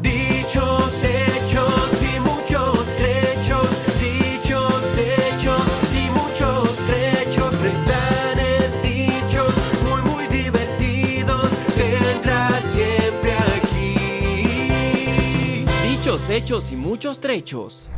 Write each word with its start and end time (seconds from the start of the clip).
Dichos, 0.00 1.04
hechos 1.04 2.02
y 2.02 2.18
muchos 2.20 2.88
trechos. 2.96 3.68
Dichos, 4.00 4.96
hechos 4.96 5.68
y 5.94 6.10
muchos 6.10 6.76
trechos. 6.86 7.52
Refranes, 7.60 8.82
dichos 8.82 9.54
muy, 9.84 10.00
muy 10.10 10.26
divertidos. 10.28 11.50
Tendrás 11.76 12.64
siempre 12.64 13.32
aquí. 13.54 13.94
Dichos, 15.86 16.30
hechos 16.30 16.72
y 16.72 16.76
muchos 16.76 17.20
trechos. 17.20 17.90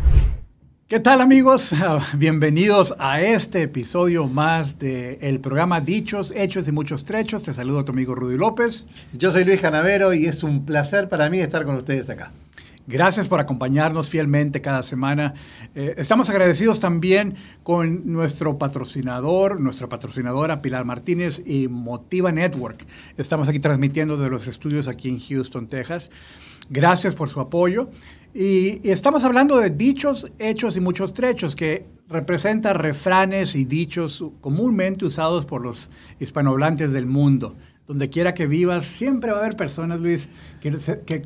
¿Qué 0.86 1.00
tal 1.00 1.22
amigos? 1.22 1.72
Bienvenidos 2.18 2.94
a 2.98 3.22
este 3.22 3.62
episodio 3.62 4.28
más 4.28 4.78
del 4.78 5.40
programa 5.40 5.80
Dichos, 5.80 6.30
Hechos 6.36 6.68
y 6.68 6.72
Muchos 6.72 7.06
Trechos. 7.06 7.42
Te 7.42 7.54
saludo 7.54 7.78
a 7.78 7.84
tu 7.86 7.92
amigo 7.92 8.14
Rudy 8.14 8.36
López. 8.36 8.86
Yo 9.14 9.32
soy 9.32 9.46
Luis 9.46 9.62
Canavero 9.62 10.12
y 10.12 10.26
es 10.26 10.42
un 10.42 10.66
placer 10.66 11.08
para 11.08 11.30
mí 11.30 11.38
estar 11.38 11.64
con 11.64 11.76
ustedes 11.76 12.10
acá. 12.10 12.32
Gracias 12.86 13.28
por 13.28 13.40
acompañarnos 13.40 14.10
fielmente 14.10 14.60
cada 14.60 14.82
semana. 14.82 15.32
Eh, 15.74 15.94
estamos 15.96 16.28
agradecidos 16.28 16.80
también 16.80 17.36
con 17.62 18.12
nuestro 18.12 18.58
patrocinador, 18.58 19.62
nuestra 19.62 19.88
patrocinadora 19.88 20.60
Pilar 20.60 20.84
Martínez 20.84 21.40
y 21.46 21.66
Motiva 21.66 22.30
Network. 22.30 22.84
Estamos 23.16 23.48
aquí 23.48 23.58
transmitiendo 23.58 24.18
de 24.18 24.28
los 24.28 24.46
estudios 24.46 24.86
aquí 24.86 25.08
en 25.08 25.18
Houston, 25.18 25.66
Texas. 25.66 26.10
Gracias 26.68 27.14
por 27.14 27.30
su 27.30 27.40
apoyo. 27.40 27.88
Y, 28.34 28.80
estamos 28.90 29.22
hablando 29.22 29.58
de 29.58 29.70
dichos, 29.70 30.32
hechos 30.40 30.76
y 30.76 30.80
muchos 30.80 31.14
trechos, 31.14 31.54
que 31.54 31.86
representa 32.08 32.72
refranes 32.72 33.54
y 33.54 33.64
dichos 33.64 34.24
comúnmente 34.40 35.04
usados 35.04 35.46
por 35.46 35.62
los 35.62 35.88
hispanohablantes 36.18 36.92
del 36.92 37.06
mundo. 37.06 37.54
Donde 37.86 38.08
quiera 38.08 38.32
que 38.32 38.46
vivas, 38.46 38.86
siempre 38.86 39.30
va 39.30 39.38
a 39.38 39.40
haber 39.40 39.56
personas, 39.56 40.00
Luis, 40.00 40.30
que, 40.60 41.20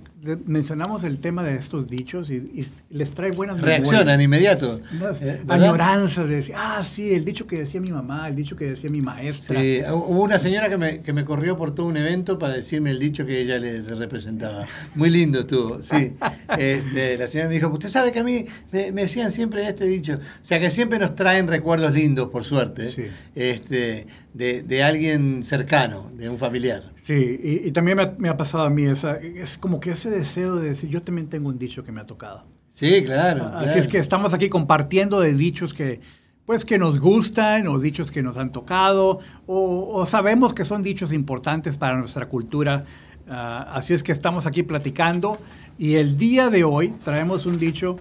mencionamos 0.45 1.05
el 1.05 1.19
tema 1.19 1.45
de 1.45 1.55
estos 1.55 1.89
dichos 1.89 2.31
y, 2.31 2.35
y 2.35 2.67
les 2.91 3.15
trae 3.15 3.31
buenas 3.31 3.61
Reaccionan 3.61 4.21
inmediato. 4.21 4.81
Unas 4.93 5.23
Eh, 5.23 5.41
añoranzas 5.47 6.29
de 6.29 6.35
decir, 6.37 6.55
ah, 6.59 6.83
sí, 6.83 7.13
el 7.15 7.25
dicho 7.25 7.47
que 7.47 7.59
decía 7.59 7.81
mi 7.81 7.93
mamá, 7.93 8.29
el 8.29 8.35
dicho 8.35 8.57
que 8.57 8.65
decía 8.71 8.91
mi 8.91 9.01
maestra. 9.01 9.61
Sí, 9.61 9.83
hubo 9.93 10.25
una 10.25 10.41
señora 10.41 10.69
que 10.69 10.77
me, 10.77 11.01
que 11.01 11.13
me 11.13 11.25
corrió 11.25 11.57
por 11.57 11.73
todo 11.77 11.87
un 11.87 11.97
evento 11.97 12.41
para 12.41 12.55
decirme 12.55 12.91
el 12.91 12.99
dicho 12.99 13.25
que 13.25 13.41
ella 13.41 13.59
le, 13.61 13.79
le 13.81 13.95
representaba. 13.95 14.67
Muy 14.97 15.11
lindo 15.11 15.41
estuvo, 15.41 15.81
sí. 15.81 16.15
Este, 16.59 17.17
la 17.19 17.29
señora 17.29 17.49
me 17.51 17.55
dijo, 17.55 17.69
usted 17.69 17.89
sabe 17.89 18.11
que 18.11 18.19
a 18.19 18.25
mí 18.25 18.47
me, 18.73 18.91
me 18.91 19.03
decían 19.03 19.31
siempre 19.31 19.65
este 19.69 19.85
dicho. 19.85 20.15
O 20.15 20.45
sea 20.45 20.59
que 20.59 20.71
siempre 20.73 20.99
nos 20.99 21.15
traen 21.15 21.47
recuerdos 21.47 21.93
lindos, 21.93 22.31
por 22.31 22.43
suerte, 22.43 22.91
Sí. 22.91 23.03
este, 23.37 24.07
de, 24.35 24.63
de 24.63 24.83
alguien 24.83 25.43
cercano, 25.45 26.11
de 26.15 26.29
un 26.29 26.39
familiar. 26.39 26.93
Sí, 27.03 27.41
y, 27.43 27.69
y 27.69 27.73
también 27.73 27.97
me 27.97 28.03
ha, 28.05 28.15
me 28.19 28.29
ha 28.29 28.37
pasado 28.37 28.65
a 28.65 28.71
mí, 28.71 28.85
esa, 28.85 29.17
es 29.17 29.59
como 29.59 29.81
que 29.81 29.91
ese 29.91 30.11
deseo 30.11 30.57
de 30.57 30.69
decir, 30.71 30.91
yo 30.91 31.03
también 31.03 31.29
tengo 31.29 31.49
un 31.49 31.59
dicho 31.59 31.83
que 31.85 31.93
me 31.93 32.01
ha 32.01 32.07
tocado. 32.07 32.45
Sí, 32.73 33.03
claro. 33.05 33.47
Así 33.55 33.65
claro. 33.65 33.81
es 33.81 33.89
que 33.89 33.99
estamos 33.99 34.35
aquí 34.35 34.49
compartiendo 34.49 35.19
de 35.21 35.35
dichos 35.35 35.75
que, 35.75 36.01
pues, 36.47 36.65
que 36.65 36.79
nos 36.79 36.99
gustan 37.01 37.67
o 37.67 37.79
dichos 37.81 38.11
que 38.13 38.23
nos 38.23 38.37
han 38.37 38.53
tocado 38.53 39.19
o, 39.47 39.89
o 39.93 40.07
sabemos 40.07 40.55
que 40.55 40.65
son 40.65 40.83
dichos 40.83 41.13
importantes 41.13 41.77
para 41.77 41.97
nuestra 41.97 42.27
cultura. 42.29 42.85
Ah, 43.29 43.73
así 43.75 43.95
es 43.95 44.03
que 44.03 44.13
estamos 44.13 44.47
aquí 44.47 44.63
platicando 44.63 45.39
y 45.77 45.95
el 45.97 46.17
día 46.17 46.49
de 46.51 46.65
hoy 46.65 46.95
traemos 47.05 47.47
un 47.47 47.59
dicho 47.59 47.97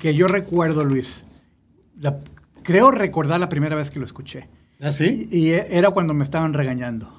que 0.00 0.14
yo 0.14 0.26
recuerdo, 0.28 0.84
Luis. 0.84 1.24
La- 2.00 2.18
creo 2.62 2.90
recordar 2.90 3.38
la 3.38 3.48
primera 3.48 3.76
vez 3.76 3.90
que 3.90 3.98
lo 3.98 4.04
escuché. 4.04 4.48
¿Ah, 4.80 4.92
sí? 4.92 5.28
Y 5.30 5.50
era 5.50 5.90
cuando 5.90 6.12
me 6.14 6.22
estaban 6.24 6.52
regañando. 6.52 7.12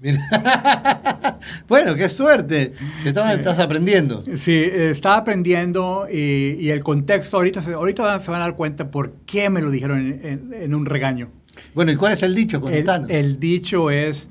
Mira. 0.00 0.20
bueno, 1.68 1.94
qué 1.94 2.08
suerte. 2.08 2.72
estabas- 3.04 3.38
estás 3.38 3.58
aprendiendo. 3.58 4.22
Sí, 4.36 4.52
estaba 4.72 5.16
aprendiendo 5.18 6.06
y, 6.12 6.56
y 6.58 6.70
el 6.70 6.82
contexto, 6.82 7.36
ahorita, 7.38 7.62
se, 7.62 7.72
ahorita 7.74 8.18
se 8.20 8.30
van 8.30 8.40
a 8.40 8.44
dar 8.44 8.56
cuenta 8.56 8.90
por 8.90 9.12
qué 9.26 9.48
me 9.50 9.60
lo 9.62 9.70
dijeron 9.70 9.98
en, 10.00 10.26
en- 10.52 10.54
en 10.62 10.74
un 10.74 10.86
regaño. 10.86 11.30
Bueno, 11.74 11.92
¿y 11.92 11.96
cuál 11.96 12.12
es 12.14 12.22
el 12.22 12.34
dicho? 12.34 12.56
El, 12.68 12.84
Contanos. 12.84 13.10
el 13.10 13.38
dicho 13.38 13.90
es, 13.90 14.28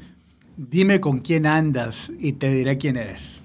dime 0.58 1.00
con 1.00 1.20
quién 1.20 1.46
andas 1.46 2.12
y 2.20 2.34
te 2.34 2.52
diré 2.52 2.78
quién 2.78 2.98
eres. 2.98 3.44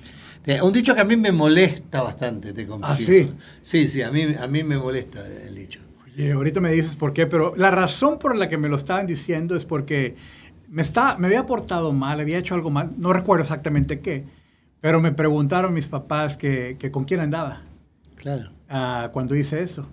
Un 0.62 0.72
dicho 0.72 0.94
que 0.94 1.02
a 1.02 1.04
mí 1.04 1.14
me 1.16 1.30
molesta 1.30 2.00
bastante, 2.02 2.54
te 2.54 2.66
confieso. 2.66 2.92
¿Ah, 2.92 2.96
sí? 2.96 3.30
Sí, 3.62 3.88
sí, 3.90 4.00
a 4.02 4.10
mí, 4.10 4.22
a 4.40 4.46
mí 4.46 4.64
me 4.64 4.78
molesta 4.78 5.20
el 5.46 5.54
dicho. 5.54 5.80
Oye, 6.18 6.32
ahorita 6.32 6.60
me 6.60 6.72
dices 6.72 6.96
por 6.96 7.12
qué, 7.12 7.28
pero 7.28 7.54
la 7.56 7.70
razón 7.70 8.18
por 8.18 8.34
la 8.34 8.48
que 8.48 8.58
me 8.58 8.68
lo 8.68 8.74
estaban 8.74 9.06
diciendo 9.06 9.54
es 9.54 9.64
porque 9.64 10.16
me, 10.68 10.82
está, 10.82 11.16
me 11.16 11.28
había 11.28 11.46
portado 11.46 11.92
mal, 11.92 12.18
había 12.18 12.38
hecho 12.38 12.56
algo 12.56 12.70
mal, 12.70 12.90
no 12.98 13.12
recuerdo 13.12 13.42
exactamente 13.42 14.00
qué, 14.00 14.24
pero 14.80 15.00
me 15.00 15.12
preguntaron 15.12 15.72
mis 15.72 15.86
papás 15.86 16.36
que, 16.36 16.76
que 16.76 16.90
con 16.90 17.04
quién 17.04 17.20
andaba. 17.20 17.62
Claro. 18.16 18.50
ah, 18.68 19.10
cuando 19.12 19.36
hice 19.36 19.62
eso. 19.62 19.88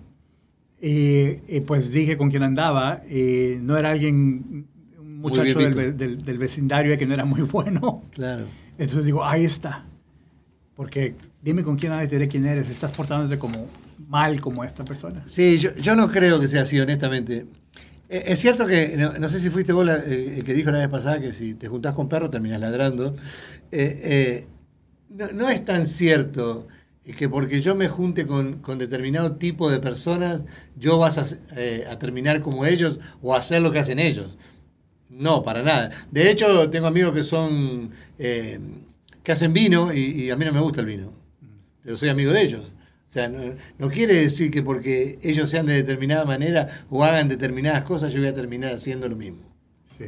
Y, 0.82 1.38
y, 1.46 1.60
pues 1.64 1.92
dije 1.92 2.16
con 2.16 2.28
quién 2.28 2.42
andaba 2.42 3.02
y 3.08 3.58
no 3.60 3.78
era 3.78 3.90
alguien, 3.90 4.66
un 4.98 5.18
muchacho 5.18 5.56
del 5.60 6.38
vecindario 6.38 6.98
que 6.98 7.06
no 7.06 7.14
era 7.14 7.24
muy 7.24 7.42
bueno. 7.52 8.02
Claro. 8.10 8.46
Entonces 8.78 9.04
digo, 9.04 9.24
ahí 9.24 9.44
está. 9.44 9.86
Porque 10.74 11.14
dime 11.40 11.62
con 11.62 11.76
quién 11.76 11.92
andas 11.92 12.06
y 12.06 12.10
te 12.10 12.16
diré 12.16 12.28
quién 12.28 12.46
eres. 12.46 12.68
Estás 12.68 12.90
portándote 12.90 13.38
como 13.38 13.68
mal 13.98 14.40
como 14.40 14.64
esta 14.64 14.84
persona. 14.84 15.24
Sí, 15.28 15.58
yo, 15.58 15.74
yo 15.76 15.96
no 15.96 16.10
creo 16.10 16.40
que 16.40 16.48
sea 16.48 16.62
así, 16.62 16.78
honestamente. 16.80 17.46
Eh, 18.08 18.24
Es 18.26 18.40
cierto 18.40 18.66
que, 18.66 18.96
no, 18.96 19.14
no 19.18 19.28
sé 19.28 19.40
si 19.40 19.50
fuiste 19.50 19.72
vos 19.72 19.86
la- 19.86 19.96
eh, 19.98 20.36
el 20.38 20.44
que 20.44 20.54
dijo 20.54 20.70
la 20.70 20.78
vez 20.78 20.88
pasada 20.88 21.20
que 21.20 21.32
si 21.32 21.54
te 21.54 21.68
juntás 21.68 21.94
con 21.94 22.08
perro 22.08 22.30
terminás 22.30 22.60
ladrando. 22.60 23.16
Eh, 23.72 24.00
eh, 24.04 24.46
no, 25.10 25.28
no 25.32 25.48
es 25.50 25.64
tan 25.64 25.86
cierto 25.86 26.68
que 27.18 27.28
porque 27.28 27.60
yo 27.62 27.74
me 27.76 27.88
junte 27.88 28.26
con, 28.26 28.58
con 28.60 28.78
determinado 28.78 29.36
tipo 29.36 29.70
de 29.70 29.80
personas, 29.80 30.44
yo 30.76 30.98
vas 30.98 31.18
a, 31.18 31.26
eh, 31.56 31.86
a 31.90 31.98
terminar 31.98 32.40
como 32.42 32.66
ellos 32.66 32.98
o 33.22 33.34
a 33.34 33.38
hacer 33.38 33.62
lo 33.62 33.72
que 33.72 33.78
hacen 33.80 33.98
ellos. 34.00 34.36
No, 35.10 35.42
para 35.42 35.62
nada. 35.62 35.90
De 36.10 36.30
hecho, 36.30 36.68
tengo 36.70 36.86
amigos 36.88 37.14
que 37.14 37.24
son 37.24 37.90
eh, 38.18 38.60
que 39.22 39.32
hacen 39.32 39.52
vino 39.52 39.92
y, 39.92 40.00
y 40.24 40.30
a 40.30 40.36
mí 40.36 40.44
no 40.44 40.52
me 40.52 40.60
gusta 40.60 40.80
el 40.80 40.86
vino. 40.86 41.12
Pero 41.82 41.96
soy 41.96 42.08
amigo 42.08 42.32
de 42.32 42.42
ellos. 42.42 42.72
O 43.08 43.12
sea, 43.12 43.28
no, 43.28 43.54
no 43.78 43.88
quiere 43.90 44.14
decir 44.14 44.50
que 44.50 44.62
porque 44.62 45.18
ellos 45.22 45.48
sean 45.48 45.66
de 45.66 45.74
determinada 45.74 46.24
manera 46.24 46.68
o 46.90 47.04
hagan 47.04 47.28
determinadas 47.28 47.82
cosas, 47.84 48.12
yo 48.12 48.18
voy 48.20 48.28
a 48.28 48.34
terminar 48.34 48.72
haciendo 48.74 49.08
lo 49.08 49.16
mismo. 49.16 49.42
Sí. 49.96 50.06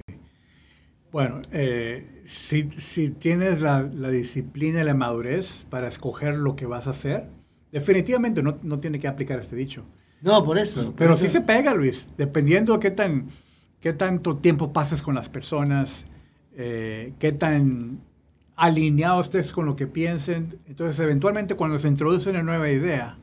Bueno, 1.11 1.41
eh, 1.53 2.23
si, 2.27 2.69
si 2.79 3.11
tienes 3.11 3.61
la, 3.63 3.83
la 3.95 4.11
disciplina 4.11 4.83
y 4.83 4.85
la 4.85 4.95
madurez 4.95 5.65
para 5.71 5.89
escoger 5.89 6.37
lo 6.37 6.55
que 6.55 6.67
vas 6.67 6.87
a 6.87 6.91
hacer, 6.91 7.29
definitivamente 7.73 8.43
no, 8.43 8.59
no 8.63 8.79
tiene 8.81 8.99
que 8.99 9.09
aplicar 9.09 9.39
este 9.39 9.57
dicho. 9.57 9.85
No, 10.21 10.45
por 10.45 10.59
eso. 10.59 10.87
por 10.87 10.95
Pero 10.97 11.13
eso- 11.15 11.23
sí 11.23 11.29
se 11.31 11.41
pega, 11.41 11.73
Luis, 11.75 12.11
dependiendo 12.19 12.75
de 12.75 12.81
qué, 12.81 12.91
tan, 12.91 13.29
qué 13.81 13.93
tanto 13.95 14.37
tiempo 14.37 14.73
pases 14.73 15.01
con 15.01 15.15
las 15.15 15.29
personas, 15.31 16.05
eh, 16.57 17.13
qué 17.19 17.33
tan 17.33 18.01
alineado 18.59 19.21
estés 19.21 19.53
con 19.53 19.65
lo 19.67 19.77
que 19.77 19.87
piensen. 19.87 20.59
Entonces, 20.67 20.99
eventualmente, 21.01 21.55
cuando 21.55 21.79
se 21.79 21.89
introduce 21.89 22.29
una 22.31 22.43
nueva 22.43 22.69
idea, 22.71 23.17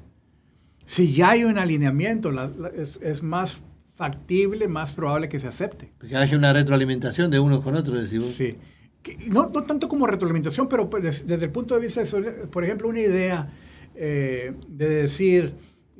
si 0.86 1.14
ya 1.14 1.32
hay 1.32 1.44
un 1.44 1.58
alineamiento, 1.58 2.32
la- 2.32 2.48
la- 2.48 2.70
es, 2.70 2.98
es 3.02 3.22
más 3.22 3.62
factible, 3.96 4.68
más 4.68 4.92
probable 4.92 5.30
que 5.30 5.40
se 5.40 5.48
acepte. 5.48 5.92
Que 6.00 6.16
haya 6.16 6.38
una 6.38 6.54
retroalimentación 6.54 7.30
de 7.32 7.40
unos 7.40 7.62
con 7.62 7.76
otros, 7.76 8.02
decís 8.02 8.24
vos. 8.24 8.34
Sí. 8.34 8.56
Que 9.04 9.18
no, 9.28 9.50
no 9.50 9.64
tanto 9.64 9.88
como 9.88 10.08
retroalimentación, 10.08 10.68
pero 10.68 10.90
pues, 10.90 11.04
des- 11.04 11.28
desde 11.28 11.46
el 11.46 11.52
punto 11.52 11.76
de 11.76 11.82
vista, 11.82 12.00
de, 12.02 12.06
sobre- 12.06 12.32
por 12.48 12.64
ejemplo, 12.64 12.88
una 12.88 13.00
idea 13.02 13.52
eh, 13.96 14.54
de 14.68 14.90
decir, 14.90 15.54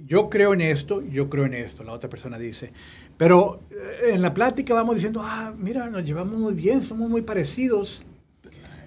yo 0.06 0.30
creo 0.30 0.54
en 0.54 0.60
esto, 0.62 1.02
yo 1.02 1.30
creo 1.30 1.46
en 1.46 1.54
esto, 1.54 1.84
la 1.84 1.94
otra 1.94 2.10
persona 2.10 2.38
dice. 2.38 2.72
Pero 3.18 3.62
eh, 3.72 4.12
en 4.14 4.22
la 4.22 4.34
plática 4.34 4.74
vamos 4.74 4.96
diciendo, 4.96 5.22
ah, 5.24 5.54
mira, 5.58 5.90
nos 5.90 6.04
llevamos 6.04 6.38
muy 6.38 6.54
bien, 6.54 6.84
somos 6.84 7.10
muy 7.10 7.22
parecidos. 7.22 8.02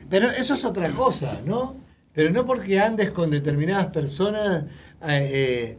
Pero 0.08 0.30
eso 0.30 0.54
es 0.54 0.64
otra 0.64 0.92
cosa, 0.92 1.40
¿no? 1.44 1.76
Pero 2.12 2.30
no 2.30 2.46
porque 2.46 2.80
andes 2.80 3.12
con 3.12 3.30
determinadas 3.30 3.86
personas, 3.86 4.64
eh, 5.02 5.30
eh, 5.32 5.78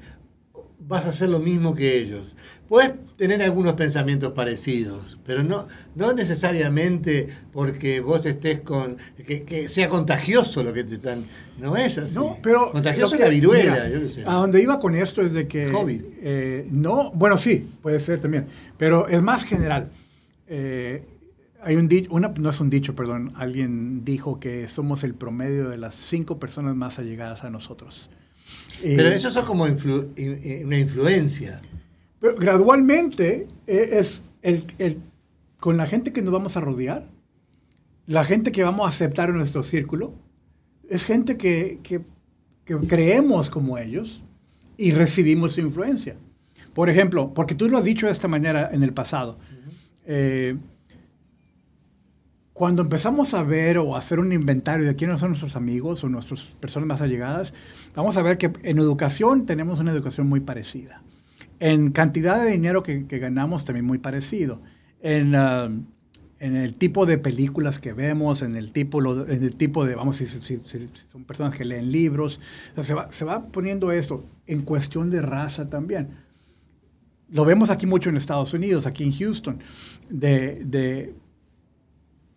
vas 0.80 1.06
a 1.06 1.10
hacer 1.10 1.30
lo 1.30 1.40
mismo 1.40 1.76
que 1.76 1.98
ellos. 1.98 2.36
Puedes 2.68 2.92
tener 3.18 3.42
algunos 3.42 3.74
pensamientos 3.74 4.32
parecidos, 4.34 5.18
pero 5.26 5.44
no, 5.44 5.68
no 5.96 6.14
necesariamente 6.14 7.28
porque 7.52 8.00
vos 8.00 8.26
estés 8.28 8.62
con. 8.62 8.98
Que, 9.26 9.44
que 9.44 9.68
sea 9.68 9.90
contagioso 9.90 10.64
lo 10.64 10.72
que 10.72 10.84
te 10.84 10.96
están. 10.96 11.24
No 11.60 11.76
es 11.76 11.98
así. 11.98 12.16
No, 12.16 12.38
pero 12.42 12.72
contagioso 12.72 13.16
es 13.16 13.22
la 13.22 13.30
viruela, 13.30 13.74
mira, 13.74 13.90
yo 13.90 14.02
qué 14.02 14.10
sé. 14.10 14.24
A 14.26 14.34
donde 14.36 14.62
iba 14.62 14.80
con 14.80 14.96
esto 14.96 15.24
es 15.24 15.34
de 15.34 15.48
que 15.48 15.72
COVID. 15.72 16.02
eh, 16.22 16.68
no, 16.72 17.12
bueno 17.12 17.38
sí, 17.38 17.68
puede 17.82 18.00
ser 18.00 18.22
también, 18.22 18.46
pero 18.78 19.08
es 19.08 19.22
más 19.22 19.44
general. 19.44 19.90
Eh, 20.48 21.04
hay 21.62 21.76
un 21.76 21.88
dicho, 21.88 22.10
una, 22.14 22.30
no 22.30 22.50
es 22.50 22.60
un 22.60 22.70
dicho, 22.70 22.96
perdón, 22.96 23.34
alguien 23.36 24.04
dijo 24.06 24.40
que 24.40 24.68
somos 24.68 25.04
el 25.04 25.14
promedio 25.14 25.70
de 25.70 25.78
las 25.78 25.96
cinco 25.96 26.40
personas 26.40 26.76
más 26.76 27.00
allegadas 27.00 27.44
a 27.44 27.50
nosotros. 27.50 28.10
Eh, 28.82 28.94
Pero 28.96 29.10
eso 29.10 29.28
es 29.28 29.38
como 29.46 29.68
influ- 29.68 30.08
una 30.66 30.78
influencia. 30.78 31.62
pero 32.20 32.36
gradualmente 32.36 33.48
eh, 33.68 33.90
es 33.94 34.22
el, 34.42 34.64
el- 34.78 34.98
con 35.60 35.76
la 35.78 35.86
gente 35.86 36.14
que 36.14 36.22
nos 36.22 36.32
vamos 36.32 36.56
a 36.58 36.62
rodear, 36.62 37.08
la 38.08 38.24
gente 38.24 38.52
que 38.52 38.64
vamos 38.64 38.86
a 38.86 38.90
aceptar 38.90 39.30
en 39.30 39.38
nuestro 39.38 39.64
círculo, 39.64 40.14
es 40.90 41.04
gente 41.06 41.38
que, 41.38 41.80
que- 41.84 42.02
que 42.66 42.78
creemos 42.78 43.50
como 43.50 43.78
ellos 43.78 44.24
y 44.78 44.92
recibimos 44.92 45.54
su 45.54 45.62
influencia. 45.62 46.16
Por 46.74 46.90
ejemplo, 46.90 47.34
porque 47.34 47.56
tú 47.56 47.68
lo 47.68 47.78
has 47.78 47.84
dicho 47.84 48.06
de 48.06 48.12
esta 48.14 48.28
manera 48.28 48.70
en 48.72 48.84
el 48.84 48.94
pasado, 48.94 49.38
eh, 50.06 50.56
cuando 52.60 52.82
empezamos 52.82 53.34
a 53.36 53.42
ver 53.44 53.78
o 53.78 53.96
a 53.96 54.00
hacer 54.00 54.20
un 54.20 54.34
inventario 54.34 54.86
de 54.86 54.94
quiénes 54.98 55.22
son 55.22 55.30
nuestros 55.30 55.56
amigos 55.56 56.04
o 56.04 56.10
nuestras 56.10 56.42
personas 56.60 56.88
más 56.88 57.02
allegadas, 57.02 57.54
vamos 57.96 58.18
a 58.18 58.22
ver 58.22 58.38
que 58.38 58.52
en 58.64 58.80
educación 58.80 59.46
tenemos 59.46 59.80
una 59.80 59.94
educación 59.94 60.28
muy 60.28 60.42
parecida. 60.42 61.02
En 61.62 61.92
cantidad 61.94 62.44
de 62.44 62.52
dinero 62.52 62.84
que, 62.84 63.08
que 63.08 63.18
ganamos 63.18 63.64
también 63.64 63.86
muy 63.86 63.98
parecido. 63.98 64.60
En, 65.02 65.36
ah, 65.36 65.70
en 66.42 66.56
el 66.58 66.76
tipo 66.76 67.06
de 67.06 67.18
películas 67.18 67.80
que 67.80 67.94
vemos, 67.94 68.42
en 68.42 68.58
el 68.58 68.74
tipo, 68.74 69.00
en 69.26 69.42
el 69.42 69.56
tipo 69.56 69.86
de, 69.86 69.96
vamos, 69.96 70.18
si- 70.18 70.26
si- 70.26 70.58
si 70.58 70.90
son 71.14 71.24
personas 71.24 71.56
que 71.56 71.64
leen 71.64 71.90
libros, 71.94 72.42
o 72.72 72.76
sea, 72.76 72.84
se, 72.84 72.94
va, 72.94 73.10
se 73.10 73.24
va 73.24 73.46
poniendo 73.46 73.90
esto 73.94 74.26
en 74.48 74.64
cuestión 74.64 75.10
de 75.10 75.22
raza 75.22 75.70
también. 75.70 76.10
Lo 77.32 77.46
vemos 77.46 77.70
aquí 77.70 77.86
mucho 77.86 78.10
en 78.10 78.18
Estados 78.18 78.54
Unidos, 78.54 78.86
aquí 78.86 79.06
en 79.06 79.14
Houston, 79.14 79.60
de, 80.10 80.66
de 80.66 81.14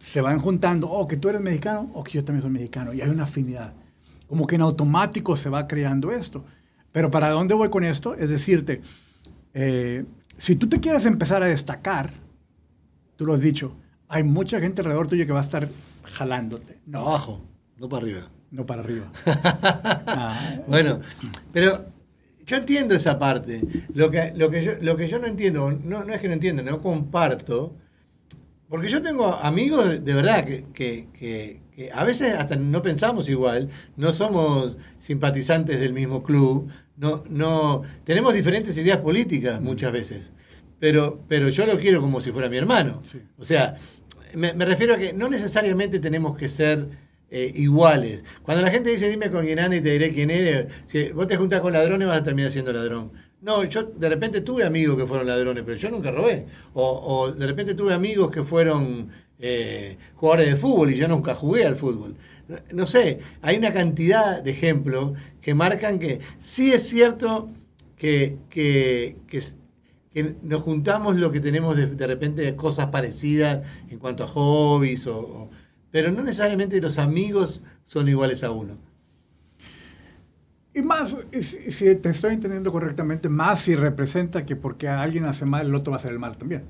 se 0.03 0.21
van 0.21 0.41
juntando, 0.41 0.91
oh, 0.91 1.07
que 1.07 1.17
tú 1.17 1.29
eres 1.29 1.41
mexicano, 1.41 1.89
o 1.95 2.03
que 2.03 2.11
yo 2.11 2.25
también 2.25 2.43
soy 2.43 2.51
mexicano, 2.51 2.93
y 2.93 3.01
hay 3.01 3.09
una 3.09 3.23
afinidad. 3.23 3.73
Como 4.27 4.49
que 4.49 4.57
en 4.57 4.63
automático 4.63 5.37
se 5.37 5.49
va 5.49 5.69
creando 5.69 6.11
esto. 6.11 6.45
Pero 6.91 7.09
¿para 7.09 7.31
dónde 7.31 7.55
voy 7.55 7.71
con 7.71 7.85
esto? 7.85 8.17
Es 8.17 8.29
decirte, 8.29 8.83
eh, 9.55 10.05
si 10.37 10.57
tú 10.57 10.69
te 10.69 10.81
quieres 10.81 11.07
empezar 11.07 11.45
a 11.45 11.47
destacar, 11.47 12.15
tú 13.15 13.25
lo 13.25 13.35
has 13.35 13.41
dicho, 13.41 13.77
hay 14.09 14.25
mucha 14.25 14.59
gente 14.59 14.81
alrededor 14.81 15.07
tuyo 15.07 15.25
que 15.25 15.33
va 15.33 15.39
a 15.39 15.43
estar 15.43 15.69
jalándote. 16.03 16.81
No, 16.85 17.07
Abajo, 17.07 17.41
no 17.79 17.89
para 17.89 18.03
arriba. 18.03 18.23
no 18.51 18.67
para 18.67 18.83
arriba. 18.83 19.07
Ah, 19.25 20.57
Bueno, 20.67 20.99
pero 21.53 21.87
yo 22.45 22.57
entiendo 22.57 22.97
esa 22.97 23.21
parte. 23.21 23.63
Lo 23.95 24.11
que, 24.11 24.33
lo 24.35 24.51
que, 24.51 24.65
yo, 24.65 24.73
lo 24.81 24.97
que 24.97 25.07
yo 25.07 25.21
no 25.21 25.29
entiendo, 25.29 25.71
no, 25.71 26.03
no 26.03 26.13
es 26.13 26.21
que 26.21 26.27
no 26.27 26.35
entienda, 26.35 26.65
no 26.65 26.83
comparto, 26.83 27.77
porque 28.73 28.89
yo 28.89 29.03
tengo 29.03 29.27
amigos 29.37 30.03
de, 30.03 30.15
verdad 30.15 30.47
que, 30.47 30.65
que- 30.73 31.07
que- 31.13 31.61
que 31.77 31.91
a 31.93 32.05
veces 32.05 32.35
hasta 32.35 32.57
no 32.57 32.81
pensamos 32.83 33.29
igual, 33.29 33.69
no 33.97 34.13
somos 34.15 34.79
simpatizantes 34.99 35.79
del 35.79 35.93
mismo 35.93 36.23
club, 36.23 36.69
no, 36.97 37.23
no, 37.29 37.83
tenemos 38.05 38.33
diferentes 38.35 38.77
ideas 38.79 38.99
políticas 38.99 39.61
muchas 39.61 39.93
veces, 39.93 40.33
pero, 40.81 41.21
pero 41.29 41.49
yo 41.51 41.67
lo 41.67 41.79
quiero 41.79 42.01
como 42.01 42.21
si 42.23 42.33
fuera 42.33 42.49
mi 42.49 42.57
hermano. 42.57 43.03
Sí. 43.05 43.21
O 43.39 43.45
sea, 43.45 43.77
me, 44.35 44.55
me 44.55 44.65
refiero 44.65 44.95
a 44.95 44.99
que 44.99 45.13
no 45.13 45.29
necesariamente 45.29 46.01
tenemos 46.01 46.37
que 46.37 46.49
ser 46.49 46.89
eh, 47.31 47.53
iguales. 47.55 48.25
Cuando 48.43 48.63
la 48.63 48.71
gente 48.71 48.91
dice, 48.91 49.09
dime 49.09 49.31
con 49.31 49.45
quién 49.45 49.59
anda 49.59 49.77
y 49.77 49.81
te 49.81 49.91
diré 49.93 50.13
quién 50.13 50.31
eres, 50.31 50.67
si 50.87 51.11
vos 51.13 51.27
te 51.29 51.37
juntás 51.37 51.61
con 51.61 51.73
ladrones 51.73 52.09
vas 52.09 52.19
a 52.21 52.25
terminar 52.25 52.51
siendo 52.53 52.73
ladrón. 52.73 53.13
No, 53.43 53.65
yo 53.65 53.83
de 53.85 54.09
repente 54.09 54.41
tuve 54.41 54.65
amigos 54.65 54.97
que 54.97 55.07
fueron 55.07 55.27
ladrones, 55.27 55.65
pero 55.67 55.77
yo 55.77 55.91
nunca 55.91 56.11
robé. 56.13 56.47
O, 56.75 57.31
de 57.33 57.47
repente 57.47 57.75
tuve 57.75 57.93
amigos 57.93 58.31
que 58.31 58.45
fueron 58.45 59.11
eh, 59.39 59.99
jugadores 60.15 60.47
de 60.53 60.57
fútbol 60.57 60.91
y 60.93 60.97
yo 60.97 61.09
nunca 61.09 61.35
jugué 61.35 61.67
al 61.67 61.75
fútbol. 61.77 62.15
No, 62.73 62.87
sé, 62.87 63.19
hay 63.41 63.57
una 63.57 63.73
cantidad 63.73 64.43
de 64.43 64.51
ejemplos 64.53 65.13
que 65.41 65.55
marcan 65.55 65.99
que 65.99 66.21
sí 66.39 66.73
es 66.73 66.89
cierto 66.89 67.51
que, 67.97 68.39
que, 68.51 69.17
que 69.27 69.43
nos 70.43 70.63
juntamos 70.63 71.17
lo 71.17 71.33
que 71.33 71.41
tenemos 71.41 71.77
de, 71.77 71.87
de 71.87 72.07
repente 72.07 72.55
cosas 72.57 72.87
parecidas 72.87 73.67
en 73.91 73.99
cuanto 73.99 74.25
a 74.25 74.29
hobbies, 74.29 75.07
o- 75.07 75.49
pero 75.91 76.11
no 76.13 76.23
necesariamente 76.23 76.81
los 76.81 76.99
amigos 76.99 77.63
son 77.85 78.09
iguales 78.09 78.43
a 78.45 78.51
uno. 78.53 78.79
Y 80.75 80.83
más, 80.83 81.17
si, 81.33 81.71
si 81.71 81.95
te 81.97 82.09
estoy 82.11 82.35
entendiendo 82.35 82.73
correctamente, 82.73 83.29
más 83.29 83.61
si 83.61 83.75
representa 83.75 84.47
que 84.47 84.57
porque 84.57 84.89
alguien 84.89 85.25
hace 85.27 85.45
mal, 85.45 85.67
el 85.67 85.75
otro 85.75 85.91
va 85.91 85.97
a 85.97 86.01
hacer 86.01 86.13
el 86.13 86.19
mal 86.19 86.37
también. 86.39 86.63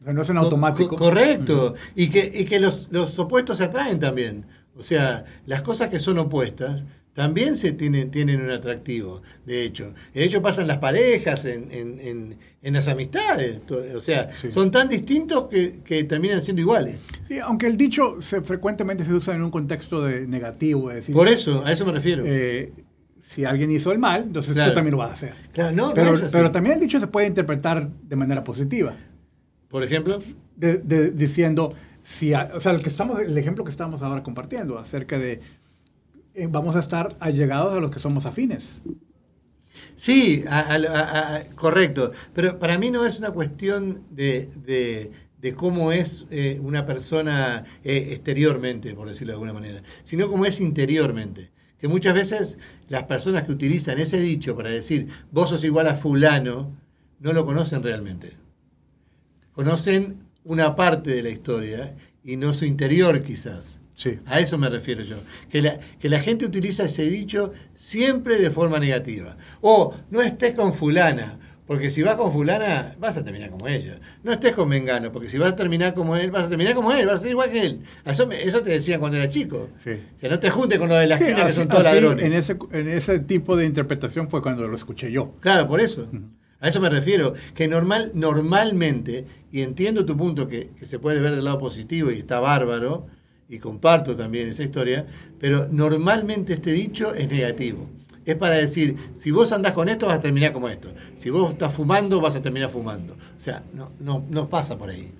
O 0.00 0.04
sea, 0.04 0.12
no 0.12 0.22
es 0.22 0.28
en 0.30 0.36
Co- 0.36 0.42
automático. 0.42 0.88
co- 0.90 0.96
correcto. 0.96 1.74
Y 1.94 2.10
que, 2.10 2.30
y 2.34 2.44
que 2.44 2.60
los, 2.60 2.88
los 2.90 3.18
opuestos 3.18 3.58
se 3.58 3.64
atraen 3.64 3.98
también. 4.00 4.44
O 4.76 4.82
sea, 4.82 5.24
las 5.46 5.62
cosas 5.62 5.88
que 5.88 5.98
son 6.00 6.18
opuestas 6.18 6.84
también 7.14 7.56
se 7.56 7.72
tienen, 7.72 8.10
tienen 8.10 8.40
un 8.40 8.50
atractivo, 8.50 9.20
de 9.44 9.64
hecho. 9.64 9.92
De 10.14 10.24
hecho, 10.24 10.40
pasa 10.40 10.62
en 10.62 10.68
las 10.68 10.78
parejas, 10.78 11.44
en, 11.44 11.68
en- 11.70 12.00
en- 12.00 12.38
en 12.62 12.72
las 12.74 12.88
amistades. 12.88 13.60
O 13.94 14.00
sea, 14.00 14.30
Sí. 14.32 14.50
son 14.50 14.70
tan 14.70 14.88
distintos 14.88 15.48
que, 15.48 15.80
que 15.84 16.04
terminan 16.04 16.40
siendo 16.42 16.62
iguales. 16.62 16.96
Sí, 17.28 17.38
aunque 17.38 17.66
el 17.66 17.76
dicho 17.76 18.20
se, 18.22 18.40
frecuentemente 18.40 19.04
se 19.04 19.12
usa 19.12 19.34
en 19.34 19.42
un 19.42 19.50
contexto 19.50 20.02
de 20.02 20.26
negativo, 20.26 20.90
es 20.90 20.96
decir, 20.96 21.14
Por 21.14 21.28
eso, 21.28 21.62
a 21.64 21.70
eso 21.72 21.84
me 21.86 21.92
refiero. 21.92 22.24
eh, 22.26 22.72
si 23.32 23.44
alguien 23.44 23.70
hizo 23.70 23.92
el 23.92 23.98
mal, 23.98 24.24
entonces 24.24 24.52
Claro. 24.54 24.72
tú 24.72 24.74
también 24.74 24.92
lo 24.92 24.98
vas 24.98 25.10
a 25.10 25.14
hacer. 25.14 25.32
Claro, 25.52 25.74
no, 25.74 25.88
no 25.88 25.94
pero, 25.94 26.14
es 26.14 26.22
así. 26.22 26.32
pero 26.32 26.50
también 26.52 26.74
el 26.74 26.80
dicho 26.80 27.00
se 27.00 27.06
puede 27.06 27.26
interpretar 27.26 27.88
de 27.88 28.16
manera 28.16 28.44
positiva, 28.44 28.94
Por 29.68 29.82
ejemplo, 29.82 30.18
de- 30.56 30.78
de- 30.78 31.10
diciendo, 31.12 31.74
si, 32.02 32.34
a- 32.34 32.50
o 32.54 32.60
sea, 32.60 32.72
el, 32.72 32.82
que 32.82 32.90
estamos, 32.90 33.20
el 33.20 33.36
ejemplo 33.38 33.64
que 33.64 33.70
estamos 33.70 34.02
ahora 34.02 34.22
compartiendo 34.22 34.78
acerca 34.78 35.18
de 35.18 35.40
eh, 36.34 36.46
vamos 36.50 36.76
a 36.76 36.78
estar 36.80 37.14
allegados 37.20 37.72
a 37.76 37.80
los 37.80 37.90
que 37.90 37.98
somos 38.00 38.24
afines. 38.26 38.80
Sí, 39.96 40.44
a- 40.48 40.74
a- 40.74 41.44
correcto. 41.54 42.12
Pero 42.34 42.58
para 42.58 42.78
mí 42.78 42.90
no 42.90 43.04
es 43.06 43.18
una 43.18 43.30
cuestión 43.30 44.02
de, 44.10 44.48
de- 44.64 45.10
de 45.40 45.54
cómo 45.54 45.90
es 45.92 46.26
eh, 46.30 46.58
una 46.62 46.86
persona 46.86 47.64
eh, 47.84 48.08
exteriormente, 48.12 48.94
por 48.94 49.08
decirlo 49.08 49.32
de 49.32 49.34
alguna 49.34 49.52
manera, 49.52 49.82
sino 50.04 50.28
cómo 50.30 50.44
es 50.46 50.60
interiormente. 50.60 51.50
Que 51.82 51.88
muchas 51.88 52.14
veces 52.14 52.58
las 52.86 53.02
personas 53.02 53.42
que 53.42 53.50
utilizan 53.50 53.98
ese 53.98 54.20
dicho 54.20 54.56
para 54.56 54.70
decir 54.70 55.08
vos 55.32 55.50
sos 55.50 55.64
igual 55.64 55.88
a 55.88 55.96
fulano, 55.96 56.70
no 57.18 57.32
lo 57.32 57.44
conocen 57.44 57.82
realmente. 57.82 58.34
Conocen 59.52 60.22
una 60.44 60.76
parte 60.76 61.12
de 61.12 61.24
la 61.24 61.30
historia 61.30 61.96
y 62.22 62.36
no 62.36 62.54
su 62.54 62.66
interior 62.66 63.24
quizás. 63.24 63.80
Sí. 63.96 64.20
A 64.26 64.38
eso 64.38 64.58
me 64.58 64.70
refiero 64.70 65.02
yo. 65.02 65.16
Que 65.50 65.60
la, 65.60 65.80
que 65.98 66.08
la 66.08 66.20
gente 66.20 66.46
utiliza 66.46 66.84
ese 66.84 67.02
dicho 67.10 67.52
siempre 67.74 68.38
de 68.38 68.52
forma 68.52 68.78
negativa. 68.78 69.36
O 69.60 69.92
no 70.08 70.22
estés 70.22 70.54
con 70.54 70.74
fulana, 70.74 71.40
porque 71.72 71.90
si 71.90 72.02
vas 72.02 72.14
con 72.16 72.30
fulana 72.32 72.94
vas 73.00 73.16
a 73.16 73.24
terminar 73.24 73.50
como 73.50 73.66
ella. 73.66 73.98
No 74.22 74.32
estés 74.32 74.52
con 74.52 74.68
Mengano, 74.68 75.10
porque 75.10 75.28
si 75.28 75.38
vas 75.38 75.52
a 75.52 75.56
terminar 75.56 75.94
como 75.94 76.16
él, 76.16 76.30
vas 76.30 76.44
a 76.44 76.48
terminar 76.48 76.74
como 76.74 76.92
él, 76.92 77.06
vas 77.06 77.16
a 77.16 77.18
ser 77.20 77.30
igual 77.30 77.50
que 77.50 77.62
él. 77.66 77.80
Eso, 78.04 78.26
me- 78.26 78.42
eso 78.42 78.62
te 78.62 78.70
decían 78.70 79.00
cuando 79.00 79.16
era 79.16 79.28
chico. 79.28 79.70
Sí. 79.78 79.90
O 80.16 80.18
sea, 80.18 80.28
no 80.30 80.38
te 80.38 80.50
juntes 80.50 80.78
con 80.78 80.88
los 80.88 80.98
de 81.00 81.06
la 81.06 81.16
Sí, 81.18 81.24
esquina 81.24 81.40
que 81.40 81.46
así- 81.46 81.56
son 81.56 81.68
todos 81.68 81.86
así, 81.86 81.94
ladrones. 81.94 82.24
en, 82.24 82.32
ese, 82.34 82.56
en 82.72 82.88
ese 82.88 83.18
tipo 83.20 83.56
de 83.56 83.64
interpretación 83.66 84.28
fue 84.28 84.42
cuando 84.42 84.68
lo 84.68 84.76
escuché 84.76 85.10
yo. 85.10 85.34
Claro, 85.40 85.66
por 85.66 85.80
eso. 85.80 86.06
A 86.60 86.68
eso 86.68 86.80
me 86.80 86.88
refiero. 86.90 87.32
Que 87.54 87.66
normal, 87.66 88.12
normalmente, 88.14 89.24
y 89.50 89.62
entiendo 89.62 90.04
tu 90.06 90.16
punto 90.16 90.46
que, 90.48 90.70
que 90.78 90.86
se 90.86 90.98
puede 90.98 91.20
ver 91.20 91.34
del 91.34 91.44
lado 91.44 91.58
positivo 91.58 92.10
y 92.10 92.18
está 92.18 92.38
bárbaro, 92.40 93.06
y 93.48 93.58
comparto 93.58 94.16
también 94.16 94.48
esa 94.48 94.62
historia, 94.62 95.04
pero 95.38 95.68
normalmente 95.70 96.54
este 96.54 96.72
dicho 96.72 97.14
es 97.14 97.28
negativo. 97.30 97.86
Es 98.24 98.36
para 98.36 98.54
decir, 98.56 98.96
si 99.14 99.30
vos 99.30 99.50
andás 99.52 99.72
con 99.72 99.88
esto 99.88 100.06
vas 100.06 100.18
a 100.18 100.20
terminar 100.20 100.52
como 100.52 100.68
esto. 100.68 100.92
Si 101.16 101.28
vos 101.30 101.52
estás 101.52 101.72
fumando 101.72 102.20
vas 102.20 102.36
a 102.36 102.42
terminar 102.42 102.70
fumando. 102.70 103.14
O 103.14 103.40
sea, 103.40 103.62
no, 103.74 103.90
no, 103.98 104.24
no 104.30 104.48
pasa 104.48 104.78
por 104.78 104.90
ahí. 104.90 105.12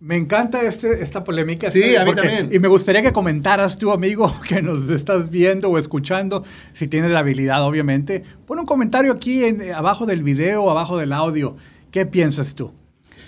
Me 0.00 0.16
encanta 0.16 0.62
este, 0.62 1.02
esta 1.02 1.24
polémica. 1.24 1.68
Sí, 1.70 1.96
a 1.96 2.04
mí 2.04 2.12
porque- 2.12 2.22
también. 2.28 2.50
Y 2.52 2.60
me 2.60 2.68
gustaría 2.68 3.02
que 3.02 3.12
comentaras 3.12 3.76
tú, 3.78 3.90
amigo, 3.90 4.32
que 4.48 4.62
nos 4.62 4.88
estás 4.90 5.28
viendo 5.28 5.68
o 5.70 5.76
escuchando, 5.78 6.44
si 6.72 6.86
tienes 6.86 7.10
la 7.10 7.18
habilidad, 7.18 7.64
obviamente. 7.64 8.22
Pon 8.46 8.60
un 8.60 8.66
comentario 8.66 9.12
aquí 9.12 9.42
en, 9.44 9.60
eh, 9.60 9.72
abajo 9.72 10.06
del 10.06 10.22
video, 10.22 10.70
abajo 10.70 10.98
del 10.98 11.12
audio. 11.12 11.56
¿Qué 11.90 12.06
piensas 12.06 12.54
tú? 12.54 12.70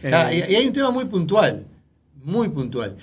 Eh, 0.02 0.12
Ah, 0.14 0.32
y, 0.32 0.38
y 0.38 0.54
hay 0.54 0.66
un 0.66 0.72
tema 0.72 0.92
muy 0.92 1.06
puntual, 1.06 1.66
muy 2.22 2.48
puntual. 2.48 2.96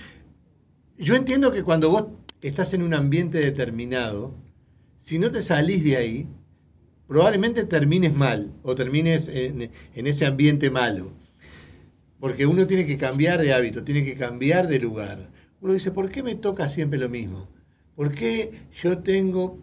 Yo 0.97 1.15
entiendo 1.15 1.51
que 1.51 1.62
cuando 1.63 1.89
vos 1.89 2.05
estás 2.41 2.74
en 2.74 2.83
un 2.83 2.93
ambiente 2.93 3.39
determinado, 3.39 4.33
si 5.07 5.19
no 5.19 5.31
te 5.31 5.41
salís 5.41 5.85
de 5.85 5.95
ahí, 5.95 6.27
probablemente 7.07 7.63
termines 7.63 8.13
mal 8.13 8.51
o 8.61 8.75
termines 8.75 9.29
en, 9.29 9.71
en 9.95 10.05
ese 10.05 10.25
ambiente 10.25 10.69
malo. 10.69 11.13
Porque 12.19 12.45
uno 12.45 12.67
tiene 12.67 12.85
que 12.85 12.97
cambiar 12.97 13.41
de 13.41 13.53
hábito, 13.53 13.85
tiene 13.85 14.03
que 14.03 14.15
cambiar 14.15 14.67
de 14.67 14.79
lugar. 14.79 15.29
Uno 15.61 15.71
dice, 15.71 15.91
¿por 15.91 16.09
qué 16.09 16.23
me 16.23 16.35
toca 16.35 16.67
siempre 16.67 16.99
lo 16.99 17.07
mismo? 17.07 17.47
¿Por 17.95 18.13
qué 18.13 18.51
yo 18.83 18.97
tengo 18.97 19.59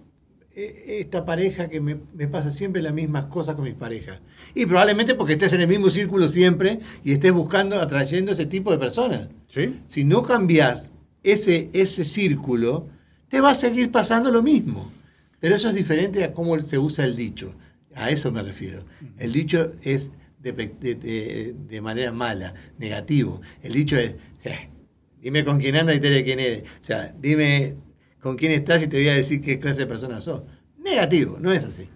eh, 0.54 1.00
esta 1.00 1.26
pareja 1.26 1.68
que 1.68 1.78
me, 1.78 1.98
me 2.14 2.26
pasa 2.26 2.50
siempre 2.50 2.80
las 2.80 2.94
mismas 2.94 3.26
cosas 3.26 3.54
con 3.54 3.64
mis 3.64 3.74
parejas? 3.74 4.22
Y 4.54 4.64
probablemente 4.64 5.14
porque 5.14 5.34
estés 5.34 5.52
en 5.52 5.60
el 5.60 5.68
mismo 5.68 5.90
círculo 5.90 6.26
siempre 6.28 6.80
y 7.04 7.12
estés 7.12 7.32
buscando, 7.32 7.82
atrayendo 7.82 8.32
ese 8.32 8.46
tipo 8.46 8.70
de 8.70 8.78
personas. 8.78 9.28
¿Sí? 9.48 9.78
Si 9.88 10.04
no 10.04 10.22
cambias 10.22 10.90
ese, 11.22 11.68
ese 11.74 12.06
círculo, 12.06 12.88
te 13.28 13.42
va 13.42 13.50
a 13.50 13.54
seguir 13.54 13.92
pasando 13.92 14.30
lo 14.30 14.42
mismo. 14.42 14.90
Pero 15.44 15.56
eso 15.56 15.68
es 15.68 15.74
diferente 15.74 16.24
a 16.24 16.32
cómo 16.32 16.58
se 16.60 16.78
usa 16.78 17.04
el 17.04 17.16
dicho. 17.16 17.54
A 17.94 18.08
eso 18.08 18.32
me 18.32 18.42
refiero. 18.42 18.86
El 19.18 19.30
dicho 19.30 19.72
es 19.82 20.10
de, 20.40 20.52
de- 20.52 20.94
de- 20.94 21.54
de 21.68 21.80
manera 21.82 22.12
mala, 22.12 22.54
negativo. 22.78 23.42
El 23.62 23.74
dicho 23.74 23.98
es, 23.98 24.14
"Eh, 24.42 24.70
dime 25.20 25.44
con 25.44 25.58
quién 25.60 25.76
andas 25.76 25.96
y 25.96 26.00
te 26.00 26.08
diré 26.08 26.24
quién 26.24 26.40
eres. 26.40 26.62
O 26.62 26.82
sea, 26.84 27.14
dime 27.20 27.74
con 28.22 28.36
quién 28.36 28.52
estás 28.52 28.82
y 28.82 28.86
te 28.86 28.96
voy 28.96 29.08
a 29.08 29.14
decir 29.16 29.42
qué 29.42 29.58
clase 29.58 29.80
de 29.82 29.86
persona 29.86 30.18
sos. 30.22 30.44
Negativo, 30.82 31.36
no 31.38 31.52
es 31.52 31.62
así. 31.64 31.90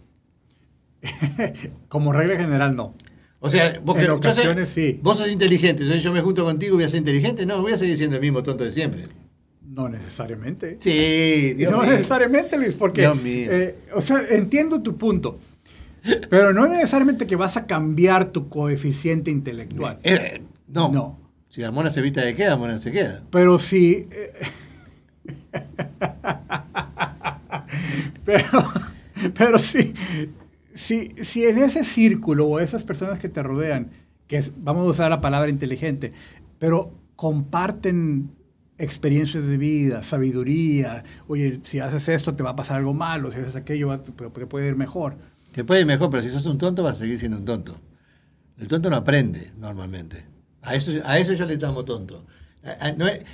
Como 1.89 2.13
regla 2.13 2.37
general, 2.37 2.77
no. 2.77 2.95
O 3.41 3.49
sea, 3.49 3.81
vos, 3.83 3.97
En 3.97 4.01
que- 4.03 4.07
yo 4.09 4.13
sé- 4.23 4.29
ocasiones, 4.31 4.69
sí. 4.69 4.99
vos 5.03 5.17
sos 5.17 5.31
inteligente, 5.31 6.01
yo 6.01 6.13
me 6.13 6.21
junto 6.21 6.45
contigo 6.45 6.75
y 6.75 6.77
voy 6.77 6.85
a 6.85 6.89
ser 6.91 6.99
inteligente. 6.99 7.47
No, 7.47 7.63
voy 7.63 7.73
a 7.73 7.79
seguir 7.79 7.97
siendo 7.97 8.17
el 8.17 8.23
mismo 8.23 8.43
tonto 8.43 8.65
de 8.65 8.73
siempre. 8.73 9.05
No 9.79 9.89
necesariamente. 9.89 10.77
Sí, 10.81 11.55
Dios 11.57 11.71
no 11.71 11.83
mío. 11.83 11.93
necesariamente, 11.93 12.59
Luis, 12.59 12.75
porque, 12.75 13.03
Dios 13.03 13.23
mío. 13.23 13.47
eh, 13.51 13.77
o 13.95 14.01
sea, 14.01 14.21
entiendo 14.31 14.83
tu 14.83 14.97
punto, 14.99 15.39
pero 16.29 16.53
no 16.53 16.67
necesariamente 16.67 17.27
que 17.29 17.37
vas 17.37 17.57
a 17.57 17.67
cambiar 17.67 18.33
tu 18.33 18.49
coeficiente 18.49 19.31
intelectual. 19.31 19.99
Eh, 20.03 20.43
no. 20.67 20.91
No. 20.91 21.19
Si 21.49 21.61
la 21.61 21.71
mona 21.71 21.91
se 21.91 22.01
vista 22.03 22.23
de 22.25 22.35
queda, 22.35 22.57
mona 22.57 22.77
se 22.79 22.91
queda. 22.93 23.23
Pero 23.31 23.59
si... 23.61 24.07
eh, 24.11 24.33
pero, 28.25 28.65
pero 29.35 29.59
si, 29.59 29.95
si, 30.75 31.13
si 31.23 31.45
en 31.45 31.59
ese 31.59 31.85
círculo 31.85 32.47
o 32.47 32.61
esas 32.61 32.85
personas 32.85 33.19
que 33.19 33.29
te 33.29 33.43
rodean, 33.43 33.91
que 34.27 34.37
es- 34.39 34.53
vamos 34.57 34.87
a 34.87 34.91
usar 34.91 35.11
la 35.11 35.21
palabra 35.21 35.49
inteligente, 35.51 36.13
pero 36.59 36.93
comparten 37.17 38.31
experiencias 38.79 39.45
de 39.45 39.57
vida, 39.57 40.03
sabiduría, 40.03 41.05
oye, 41.27 41.61
si 41.65 41.81
haces 41.81 42.09
esto 42.09 42.35
te 42.35 42.43
va 42.43 42.51
a 42.51 42.57
pasar 42.57 42.77
algo 42.77 42.95
malo, 42.95 43.31
si 43.31 43.39
haces 43.39 43.57
aquello 43.57 43.99
te 44.01 44.13
puede, 44.13 44.69
ir 44.69 44.77
mejor. 44.77 45.17
Te 45.53 45.65
puede 45.65 45.81
ir 45.81 45.87
mejor, 45.87 46.11
pero 46.11 46.23
si 46.23 46.31
sos 46.31 46.47
un 46.47 46.59
tonto, 46.59 46.83
vas 46.83 46.97
a 46.97 47.01
seguir 47.01 47.19
siendo 47.19 47.39
un 47.39 47.45
tonto. 47.45 47.81
El 48.59 48.69
tonto 48.69 48.89
no 48.89 48.97
aprende 48.97 49.51
normalmente. 49.59 50.25
A 50.63 50.75
eso, 50.75 50.93
a 51.05 51.19
eso 51.19 51.33
ya 51.33 51.45
le 51.45 51.55
estamos 51.55 51.85
tonto. 51.85 52.25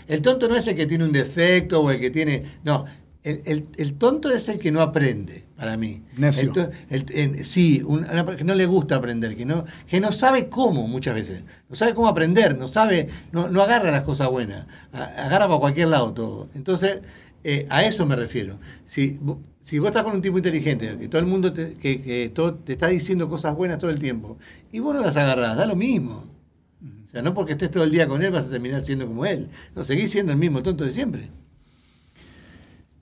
El 0.07 0.23
tonto 0.23 0.49
no 0.49 0.57
es 0.57 0.67
el 0.67 0.77
que 0.77 0.87
tiene 0.87 1.05
un 1.05 1.13
defecto 1.13 1.81
o 1.81 1.91
el 1.91 1.99
que 1.99 2.11
tiene. 2.11 2.59
No, 2.63 2.85
el, 3.25 3.43
el- 3.47 3.69
el 3.77 3.95
tonto 3.95 4.31
es 4.31 4.49
el 4.49 4.59
que 4.59 4.71
no 4.71 4.81
aprende, 4.83 5.45
para 5.57 5.77
mí. 5.77 6.03
Necio. 6.17 6.43
El 6.91 7.07
el- 7.15 7.45
sí, 7.45 7.83
un- 7.85 8.05
una 8.05 8.37
que 8.37 8.45
no 8.45 8.55
le 8.55 8.67
gusta 8.67 8.97
aprender, 8.97 9.37
que 9.37 9.45
no, 9.45 9.65
que 9.89 9.99
no 10.01 10.13
sabe 10.13 10.49
cómo 10.49 10.87
muchas 10.87 11.15
veces. 11.15 11.43
No 11.69 11.75
sabe 11.75 11.95
cómo 11.95 12.07
aprender, 12.09 12.57
no 12.57 12.69
sabe, 12.69 13.09
no, 13.33 13.49
no 13.49 13.63
agarra 13.63 13.91
las 13.91 14.03
cosas 14.05 14.31
buenas. 14.31 14.67
Agarra 14.93 15.49
para 15.49 15.59
cualquier 15.59 15.89
lado 15.89 16.13
todo. 16.15 16.49
Entonces, 16.55 17.01
eh, 17.43 17.67
a 17.71 17.85
eso 17.85 18.07
me 18.07 18.15
refiero. 18.17 18.59
Si, 18.87 19.19
si 19.61 19.79
vos 19.79 19.89
estás 19.89 20.03
con 20.03 20.15
un 20.15 20.23
tipo 20.23 20.37
inteligente, 20.39 20.97
que 20.99 21.09
todo 21.09 21.21
el 21.21 21.27
mundo 21.27 21.53
te, 21.53 21.75
que, 21.75 22.01
que 22.03 22.29
todo, 22.35 22.55
te 22.55 22.73
está 22.73 22.89
diciendo 22.89 23.29
cosas 23.29 23.55
buenas 23.57 23.79
todo 23.79 23.91
el 23.91 23.99
tiempo, 23.99 24.39
y 24.73 24.79
vos 24.81 24.95
no 24.95 25.01
las 25.01 25.17
agarrás, 25.17 25.57
da 25.57 25.67
lo 25.67 25.77
mismo. 25.77 26.25
O 27.05 27.09
sea, 27.09 27.23
no 27.23 27.33
porque 27.33 27.53
estés 27.53 27.71
todo 27.71 27.85
el 27.85 27.91
día 27.91 28.07
con 28.09 28.23
él 28.23 28.33
vas 28.33 28.47
a 28.47 28.51
terminar 28.51 28.83
siendo 28.83 29.07
como 29.07 29.25
él. 29.25 29.49
No, 29.75 29.85
seguís 29.85 30.11
siendo 30.11 30.33
el 30.33 30.39
mismo 30.39 30.63
tonto 30.63 30.85
de 30.85 30.91
siempre. 30.93 31.31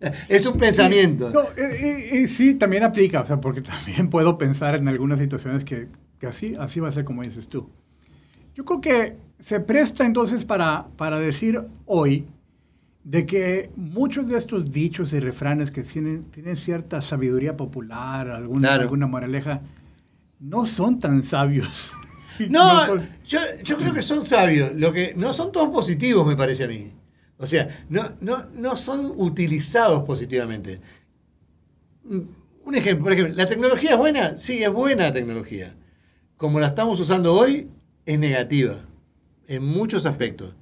Es 0.29 0.47
un 0.47 0.57
pensamiento. 0.57 1.31
No, 1.31 1.43
eh, 1.57 2.09
y, 2.13 2.17
y 2.19 2.29
sí, 2.29 2.55
también 2.55 2.83
aplica, 2.85 3.21
o 3.21 3.27
sea, 3.27 3.41
porque 3.41 3.61
también 3.63 4.09
puedo 4.11 4.37
pensar 4.39 4.75
en 4.75 4.89
algunas 4.89 5.19
situaciones 5.19 5.65
que, 5.65 5.89
que 6.19 6.27
así, 6.27 6.55
así 6.59 6.81
va 6.81 6.89
a 6.89 6.93
ser 6.93 7.05
como 7.05 7.23
dices 7.23 7.49
tú. 7.49 7.69
Yo 8.55 8.65
creo 8.65 8.81
que 8.81 9.17
se 9.39 9.61
presta 9.61 10.05
entonces 10.05 10.45
para, 10.45 10.87
para 10.97 11.19
decir 11.19 11.61
hoy 11.87 12.27
de 13.05 13.27
que 13.27 13.71
muchos 13.77 14.29
de 14.29 14.39
estos 14.39 14.71
dichos 14.71 15.13
y 15.13 15.19
refranes 15.21 15.71
que 15.71 15.83
tienen, 15.83 16.25
tienen 16.25 16.57
cierta 16.57 17.01
sabiduría 17.01 17.57
popular, 17.57 18.31
alguna, 18.31 18.69
Claro. 18.69 18.83
alguna 18.83 19.07
moraleja, 19.07 19.61
no 20.41 20.67
son 20.67 20.99
tan 20.99 21.23
sabios. 21.23 21.93
No, 22.49 22.87
son- 22.87 23.09
yo, 23.27 23.39
yo 23.63 23.77
creo 23.77 23.93
que 23.93 24.01
son 24.01 24.25
sabios. 24.25 24.75
Lo 24.75 24.91
que 24.91 25.13
no 25.15 25.35
son 25.35 25.53
todos 25.53 25.69
positivos, 25.69 26.27
me 26.27 26.35
parece 26.35 26.65
a 26.65 26.69
mí. 26.69 26.91
O 27.43 27.47
sea, 27.49 27.85
no, 27.89 28.13
no, 28.21 28.45
no 28.55 28.77
son 28.77 29.13
utilizados 29.17 30.05
positivamente. 30.05 30.81
Un 32.09 32.75
ejemplo, 32.75 33.05
por 33.05 33.13
ejemplo, 33.13 33.35
¿la 33.35 33.47
tecnología 33.47 33.91
es 33.91 33.97
buena? 33.97 34.37
Sí, 34.37 34.63
es 34.63 34.71
buena 34.73 35.05
la 35.05 35.13
tecnología. 35.13 35.75
Como 36.37 36.61
la 36.61 36.69
estamos 36.69 37.01
usando 37.01 37.35
hoy, 37.35 37.69
es 38.07 38.17
negativa 38.19 38.85
en 39.49 39.65
muchos 39.65 40.07
aspectos. 40.07 40.55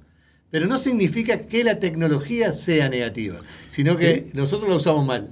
Pero 0.49 0.65
no 0.65 0.79
significa 0.79 1.41
que 1.45 1.63
la 1.63 1.79
tecnología 1.79 2.51
sea 2.51 2.89
negativa, 2.89 3.37
sino 3.69 3.95
que 3.95 4.31
nosotros 4.33 4.67
la 4.69 4.75
usamos 4.77 5.05
mal. 5.05 5.29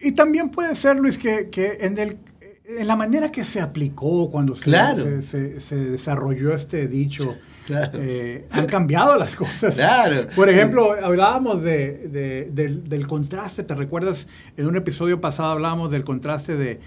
Y 0.00 0.12
también 0.12 0.48
puede 0.50 0.76
ser, 0.76 0.96
Luis, 0.96 1.18
que, 1.18 1.50
que 1.50 1.78
en, 1.80 1.98
el, 1.98 2.18
en 2.64 2.86
la 2.86 2.94
manera 2.94 3.32
que 3.32 3.42
se 3.42 3.60
aplicó 3.60 4.30
cuando 4.30 4.54
se, 4.54 4.62
Claro. 4.62 5.02
se, 5.02 5.22
se- 5.22 5.60
se 5.60 5.76
desarrolló 5.76 6.54
este 6.54 6.86
dicho, 6.88 7.34
Claro. 7.66 7.98
eh, 8.02 8.46
han 8.50 8.66
cambiado 8.66 9.16
las 9.16 9.34
cosas. 9.36 9.74
Claro. 9.74 10.26
Por 10.36 10.48
ejemplo, 10.48 10.92
hablábamos 11.02 11.62
de, 11.62 12.08
de- 12.08 12.50
del, 12.52 12.88
del 12.88 13.06
contraste, 13.06 13.62
¿te 13.62 13.74
recuerdas? 13.74 14.26
En 14.56 14.66
un 14.66 14.76
episodio 14.76 15.20
pasado 15.20 15.52
hablábamos 15.52 15.90
del 15.90 16.04
contraste 16.04 16.56
de, 16.56 16.80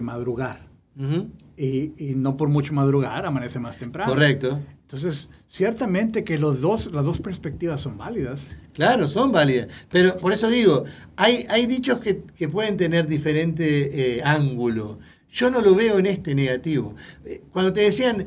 madrugar. 0.00 0.60
Ujú. 0.98 1.28
Y, 1.58 1.92
y 1.98 2.14
no 2.16 2.36
por 2.36 2.48
mucho 2.48 2.72
madrugar, 2.72 3.26
amanece 3.26 3.58
más 3.58 3.76
temprano. 3.78 4.10
Correcto. 4.12 4.58
Entonces, 4.82 5.28
ciertamente 5.48 6.22
que 6.24 6.38
los 6.38 6.60
dos, 6.60 6.92
las 6.92 7.04
dos 7.04 7.20
perspectivas 7.20 7.80
son 7.80 7.98
válidas. 7.98 8.54
Claro, 8.72 9.08
son 9.08 9.32
válidas. 9.32 9.68
Pero 9.90 10.16
por 10.18 10.32
eso 10.32 10.48
digo, 10.48 10.84
hay, 11.16 11.44
hay 11.50 11.66
dichos 11.66 11.98
que, 11.98 12.22
que 12.36 12.48
pueden 12.48 12.76
tener 12.76 13.06
diferente 13.08 14.16
eh, 14.18 14.22
ángulo. 14.22 14.98
Yo 15.32 15.50
no 15.50 15.60
lo 15.60 15.74
veo 15.74 15.98
en 15.98 16.06
este 16.06 16.34
negativo. 16.34 16.94
Eh, 17.24 17.42
Cuando 17.52 17.72
te 17.72 17.80
decían, 17.80 18.26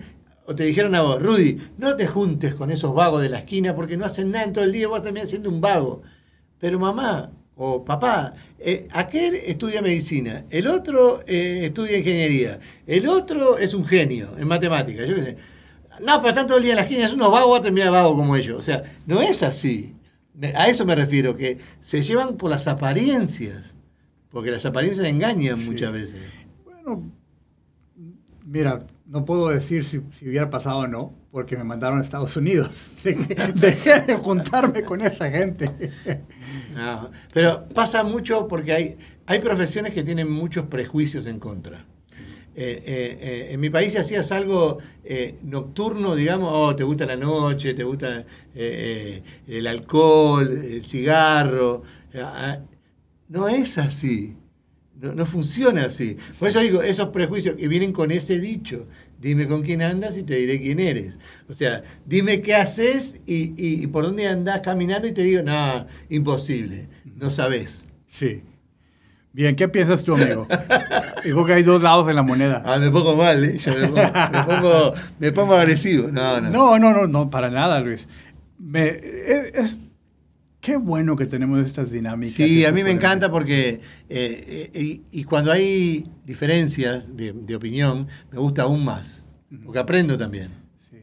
o 0.49 0.55
te 0.55 0.63
dijeron 0.63 0.95
a 0.95 1.01
vos, 1.03 1.21
Rudy, 1.21 1.59
no 1.77 1.95
te 1.95 2.07
juntes 2.07 2.55
con 2.55 2.71
esos 2.71 2.91
vagos 2.95 3.21
de 3.21 3.29
la 3.29 3.37
esquina 3.37 3.75
porque 3.75 3.97
no 3.97 4.05
hacen 4.05 4.31
nada 4.31 4.45
en 4.45 4.53
todo 4.53 4.63
el 4.63 4.71
día, 4.71 4.87
vos 4.87 5.03
también 5.03 5.27
siendo 5.27 5.47
un 5.47 5.61
vago. 5.61 6.01
Pero 6.57 6.79
mamá 6.79 7.29
o 7.55 7.85
papá, 7.85 8.33
eh, 8.57 8.87
aquel 8.91 9.35
estudia 9.35 9.83
medicina, 9.83 10.45
el 10.49 10.65
otro 10.65 11.21
eh, 11.27 11.65
estudia 11.65 11.99
ingeniería, 11.99 12.59
el 12.87 13.07
otro 13.07 13.59
es 13.59 13.75
un 13.75 13.85
genio 13.85 14.29
en 14.39 14.47
matemáticas, 14.47 15.07
yo 15.07 15.15
qué 15.17 15.21
sé. 15.21 15.37
No, 16.01 16.17
pero 16.17 16.29
están 16.29 16.47
todo 16.47 16.57
el 16.57 16.63
día 16.63 16.71
en 16.71 16.77
la 16.77 16.83
esquina, 16.83 17.05
es 17.05 17.13
unos 17.13 17.31
vagos, 17.31 17.53
va 17.53 17.57
a 17.57 17.61
terminar 17.61 17.91
vago 17.91 18.15
como 18.15 18.35
ellos. 18.35 18.55
O 18.57 18.61
sea, 18.61 18.81
no 19.05 19.21
es 19.21 19.43
así. 19.43 19.93
A 20.55 20.67
eso 20.67 20.83
me 20.83 20.95
refiero, 20.95 21.37
que 21.37 21.59
se 21.79 22.01
llevan 22.01 22.37
por 22.37 22.49
las 22.49 22.67
apariencias, 22.67 23.75
porque 24.31 24.49
las 24.49 24.65
apariencias 24.65 25.05
engañan 25.07 25.59
Sí. 25.59 25.69
muchas 25.69 25.91
veces. 25.91 26.21
Bueno, 26.65 27.03
mira, 28.45 28.87
no 29.09 29.25
puedo 29.25 29.49
decir 29.49 29.83
si, 29.83 30.01
si 30.11 30.29
hubiera 30.29 30.49
pasado 30.49 30.77
o 30.77 30.87
no, 30.87 31.13
porque 31.31 31.57
me 31.57 31.63
mandaron 31.63 31.97
a 31.97 32.01
Estados 32.01 32.37
Unidos. 32.37 32.91
Dejé, 33.55 34.01
de 34.01 34.15
juntarme 34.15 34.83
con 34.83 35.01
esa 35.01 35.29
gente. 35.31 35.91
No, 36.75 37.09
pero 37.33 37.67
pasa 37.69 38.03
mucho 38.03 38.47
porque 38.47 38.71
hay, 38.71 38.97
hay 39.25 39.39
profesiones 39.39 39.93
que 39.93 40.03
tienen 40.03 40.31
muchos 40.31 40.67
prejuicios 40.67 41.25
en 41.25 41.39
contra. 41.39 41.85
Eh, 42.55 42.83
eh, 42.85 43.17
eh, 43.21 43.47
en 43.53 43.59
mi 43.59 43.69
país 43.69 43.93
si 43.93 43.99
hacías 43.99 44.31
algo 44.31 44.79
nocturno, 45.43 46.13
digamos, 46.13 46.51
oh, 46.53 46.75
te 46.75 46.83
gusta 46.83 47.05
la 47.05 47.15
noche, 47.15 47.73
te 47.73 47.83
gusta 47.83 48.25
el 48.53 49.67
alcohol, 49.67 50.47
el 50.65 50.83
cigarro. 50.83 51.81
ah, 52.15 52.59
no 53.27 53.47
es 53.49 53.77
así. 53.79 54.35
No, 55.01 55.13
no 55.13 55.25
funciona 55.25 55.85
así. 55.85 56.17
Por 56.37 56.49
eso 56.49 56.59
digo, 56.59 56.81
esos 56.83 57.09
prejuicios 57.09 57.55
que 57.55 57.67
vienen 57.69 57.93
con 57.93 58.11
ese 58.11 58.39
dicho. 58.39 58.85
Dime 59.21 59.47
con 59.47 59.61
quién 59.63 59.81
andas 59.81 60.17
y 60.17 60.23
te 60.23 60.35
diré 60.35 60.59
quién 60.61 60.79
eres. 60.79 61.19
O 61.49 61.53
sea, 61.53 61.83
dime 62.05 62.41
qué 62.41 62.55
haces 62.55 63.15
y, 63.25 63.53
y- 63.57 63.83
y 63.83 63.87
por 63.87 64.03
dónde 64.05 64.27
andás 64.27 64.61
caminando 64.61 65.07
y 65.07 65.11
te 65.13 65.21
digo, 65.23 65.41
no, 65.43 65.87
imposible, 66.09 66.87
no 67.15 67.29
sabes. 67.29 67.87
Sí. 68.07 68.41
Bien, 69.31 69.55
¿qué 69.55 69.67
piensas 69.69 70.03
tú, 70.03 70.15
amigo? 70.15 70.47
Digo 71.23 71.45
que 71.45 71.53
hay 71.53 71.63
dos 71.63 71.81
lados 71.81 72.07
de 72.07 72.13
la 72.13 72.23
moneda. 72.23 72.61
Ah, 72.65 72.77
me 72.79 72.89
pongo 72.89 73.15
mal, 73.15 73.43
¿eh? 73.43 73.57
Yo 73.57 73.73
me 73.75 73.87
pongo, 73.87 74.01
me 74.31 74.43
pongo, 74.43 74.93
me 75.19 75.31
pongo 75.31 75.53
agresivo. 75.55 76.09
No, 76.11 76.41
no. 76.41 76.49
No, 76.49 76.79
no, 76.79 76.91
no, 76.93 77.07
no, 77.07 77.29
para 77.29 77.49
nada, 77.49 77.79
Luis. 77.79 78.07
Me- 78.57 78.87
es, 78.89 79.53
es- 79.55 79.77
Qué 80.61 80.75
bueno 80.75 81.15
que 81.15 81.25
tenemos 81.25 81.65
estas 81.65 81.89
dinámicas. 81.89 82.33
Sí, 82.33 82.65
a 82.65 82.71
mí 82.73 82.83
me 82.83 82.91
encanta 82.91 83.31
porque, 83.31 83.79
eh, 84.09 84.69
eh, 84.73 84.81
y, 85.11 85.19
y 85.21 85.23
cuando 85.23 85.51
hay 85.51 86.05
diferencias 86.25 87.15
de, 87.15 87.31
de 87.33 87.55
opinión, 87.55 88.07
me 88.31 88.39
gusta 88.39 88.63
aún 88.63 88.83
más, 88.83 89.25
porque 89.63 89.79
aprendo 89.79 90.17
también. 90.17 90.49
Sí. 90.77 90.97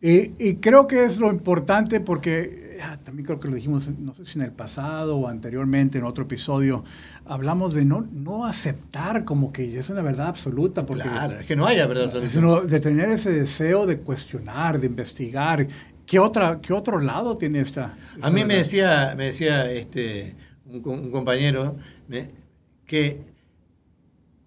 Y, 0.00 0.32
y 0.48 0.54
creo 0.56 0.86
que 0.86 1.04
es 1.04 1.18
lo 1.18 1.28
importante 1.30 1.98
porque 1.98 2.78
ah, 2.84 2.98
también 3.02 3.26
creo 3.26 3.40
que 3.40 3.48
lo 3.48 3.54
dijimos, 3.56 3.88
no 3.98 4.14
sé 4.14 4.26
si 4.26 4.38
en 4.38 4.44
el 4.44 4.52
pasado 4.52 5.16
o 5.16 5.26
anteriormente 5.28 5.98
en 5.98 6.04
otro 6.04 6.24
episodio, 6.24 6.84
hablamos 7.24 7.74
de 7.74 7.84
no, 7.84 8.06
no 8.12 8.46
aceptar 8.46 9.24
como 9.24 9.52
que 9.52 9.76
es 9.76 9.88
una 9.90 10.02
verdad 10.02 10.28
absoluta. 10.28 10.86
Porque 10.86 11.02
Claro, 11.02 11.40
es 11.40 11.46
que 11.46 11.56
no 11.56 11.66
haya 11.66 11.86
verdad 11.88 12.04
absoluta. 12.04 12.30
sino 12.30 12.60
de 12.60 12.78
tener 12.80 13.08
ese 13.08 13.32
deseo 13.32 13.86
de 13.86 13.98
cuestionar, 13.98 14.78
de 14.78 14.86
investigar. 14.86 15.66
¿Qué, 16.06 16.18
otra, 16.18 16.60
qué 16.60 16.72
otro 16.72 17.00
lado 17.00 17.36
tiene 17.36 17.60
esta? 17.60 17.96
A 18.20 18.30
mí 18.30 18.44
me 18.44 18.56
decía, 18.56 19.14
me 19.16 19.26
decía 19.26 19.70
este, 19.72 20.36
un, 20.66 20.80
co- 20.82 20.90
un 20.92 21.10
compañero 21.10 21.76
me- 22.08 22.30
que 22.86 23.24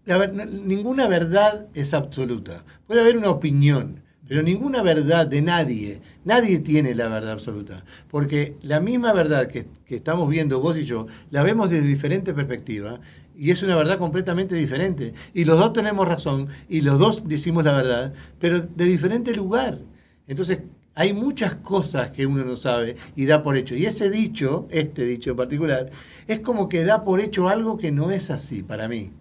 la 0.05 0.25
ninguna 0.27 1.07
verdad 1.07 1.67
es 1.73 1.93
absoluta. 1.93 2.63
Puede 2.85 3.01
haber 3.01 3.17
una 3.17 3.29
opinión, 3.29 4.01
pero 4.27 4.41
ninguna 4.41 4.81
verdad 4.81 5.27
de 5.27 5.41
nadie, 5.41 6.01
nadie 6.23 6.59
tiene 6.59 6.95
la 6.95 7.09
verdad 7.09 7.31
absoluta. 7.33 7.83
Porque 8.09 8.55
la 8.61 8.79
misma 8.79 9.13
verdad 9.13 9.47
que, 9.47 9.67
que 9.85 9.95
estamos 9.97 10.29
viendo 10.29 10.61
vos 10.61 10.77
y 10.77 10.85
yo, 10.85 11.07
la 11.29 11.43
vemos 11.43 11.69
desde 11.69 11.87
diferentes 11.87 12.33
perspectivas 12.33 12.99
y 13.35 13.51
es 13.51 13.61
una 13.63 13.75
verdad 13.75 13.97
completamente 13.97 14.55
diferente. 14.55 15.13
Y 15.33 15.43
los 15.43 15.59
dos 15.59 15.73
tenemos 15.73 16.07
razón 16.07 16.47
y 16.69 16.81
los 16.81 16.97
dos 16.99 17.23
decimos 17.27 17.65
la 17.65 17.73
verdad, 17.75 18.13
pero 18.39 18.61
de 18.61 18.85
diferente 18.85 19.33
lugar. 19.35 19.79
Entonces, 20.27 20.59
hay 20.99 21.13
muchas 21.13 21.53
cosas 21.55 22.09
que 22.09 22.25
uno 22.25 22.43
no 22.43 22.55
sabe 22.57 22.95
y 23.15 23.25
da 23.27 23.43
por 23.43 23.55
hecho. 23.55 23.75
Y 23.75 23.85
ese 23.85 24.09
dicho, 24.09 24.67
este 24.71 25.05
dicho 25.05 25.29
en 25.29 25.37
particular, 25.37 25.91
es 26.27 26.39
como 26.39 26.67
que 26.67 26.83
da 26.83 27.03
por 27.03 27.19
hecho 27.19 27.47
algo 27.49 27.77
que 27.77 27.91
no 27.91 28.09
es 28.09 28.31
así 28.31 28.63
para 28.63 28.87
mí. 28.87 29.11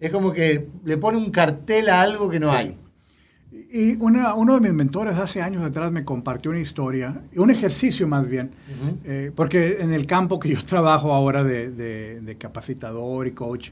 Es 0.00 0.10
como 0.10 0.32
que 0.32 0.66
le 0.84 0.96
pone 0.96 1.18
un 1.18 1.30
cartel 1.30 1.88
a 1.90 2.00
algo 2.02 2.28
que 2.28 2.40
no 2.40 2.50
hay. 2.50 2.76
Y 3.70 3.94
una- 4.02 4.34
uno 4.34 4.54
de 4.54 4.60
mis 4.60 4.72
mentores 4.72 5.16
hace 5.16 5.40
años 5.40 5.62
atrás 5.62 5.92
me 5.92 6.04
compartió 6.04 6.50
una 6.50 6.58
historia, 6.58 7.22
un 7.36 7.50
ejercicio 7.52 8.08
más 8.08 8.26
bien, 8.26 8.50
Ujú. 8.80 8.98
eh, 9.04 9.30
porque 9.32 9.76
en 9.80 9.92
el 9.92 10.06
campo 10.06 10.40
que 10.40 10.48
yo 10.48 10.58
trabajo 10.66 11.12
ahora 11.12 11.44
de, 11.44 11.70
de- 11.70 12.20
de 12.20 12.36
capacitador 12.36 13.28
y 13.28 13.30
coach, 13.30 13.70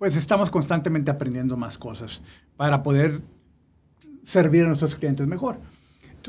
pues 0.00 0.16
estamos 0.16 0.50
constantemente 0.50 1.12
aprendiendo 1.12 1.56
más 1.56 1.78
cosas 1.78 2.22
para 2.56 2.82
poder 2.82 3.20
servir 4.24 4.64
a 4.64 4.66
nuestros 4.68 4.96
clientes 4.96 5.26
mejor. 5.28 5.58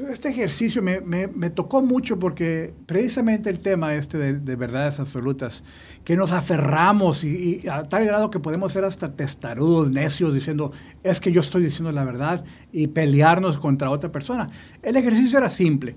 Este 0.09 0.29
ejercicio 0.29 0.81
me, 0.81 1.01
me- 1.01 1.27
me 1.27 1.49
tocó 1.49 1.81
mucho 1.81 2.17
porque 2.19 2.73
precisamente 2.85 3.49
el 3.49 3.59
tema 3.59 3.95
este 3.95 4.17
de, 4.17 4.33
de 4.39 4.55
verdades 4.55 4.99
absolutas, 4.99 5.63
que 6.05 6.15
nos 6.15 6.31
aferramos 6.31 7.23
y, 7.25 7.59
y 7.63 7.67
a 7.67 7.83
tal 7.83 8.05
grado 8.05 8.29
que 8.29 8.39
podemos 8.39 8.71
ser 8.71 8.85
hasta 8.85 9.13
testarudos, 9.13 9.91
necios, 9.91 10.33
diciendo, 10.33 10.71
es 11.03 11.19
que 11.19 11.31
yo 11.31 11.41
estoy 11.41 11.63
diciendo 11.63 11.91
la 11.91 12.05
verdad 12.05 12.45
y 12.71 12.87
pelearnos 12.87 13.57
contra 13.57 13.89
otra 13.89 14.11
persona. 14.11 14.47
El 14.81 14.95
ejercicio 14.95 15.37
era 15.37 15.49
simple. 15.49 15.95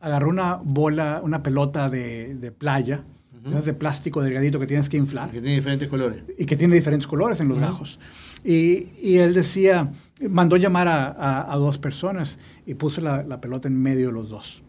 Agarró 0.00 0.28
una 0.28 0.56
bola, 0.56 1.20
una 1.22 1.42
pelota 1.42 1.88
de, 1.88 2.34
de 2.34 2.50
playa, 2.52 3.04
esas 3.48 3.64
de 3.64 3.74
plástico 3.74 4.22
delgadito 4.22 4.58
que 4.58 4.66
tienes 4.66 4.88
que 4.88 4.96
inflar 4.96 5.30
Que 5.30 5.40
tiene 5.40 5.54
diferentes 5.54 5.86
colores. 5.88 6.24
y 6.36 6.46
que 6.46 6.56
tiene 6.56 6.74
diferentes 6.74 7.06
colores 7.06 7.40
en 7.40 7.46
los 7.48 7.60
gajos. 7.60 8.00
Y, 8.44 8.88
y 9.00 9.18
él 9.18 9.34
decía, 9.34 9.92
mandó 10.28 10.56
llamar 10.56 10.88
a, 10.88 11.08
a- 11.08 11.52
a 11.52 11.56
dos 11.56 11.78
personas 11.78 12.38
y 12.64 12.74
puso 12.74 13.00
la, 13.00 13.22
la 13.22 13.40
pelota 13.40 13.68
en 13.68 13.80
medio 13.80 14.08
de 14.08 14.12
los 14.12 14.30
dos. 14.30 14.62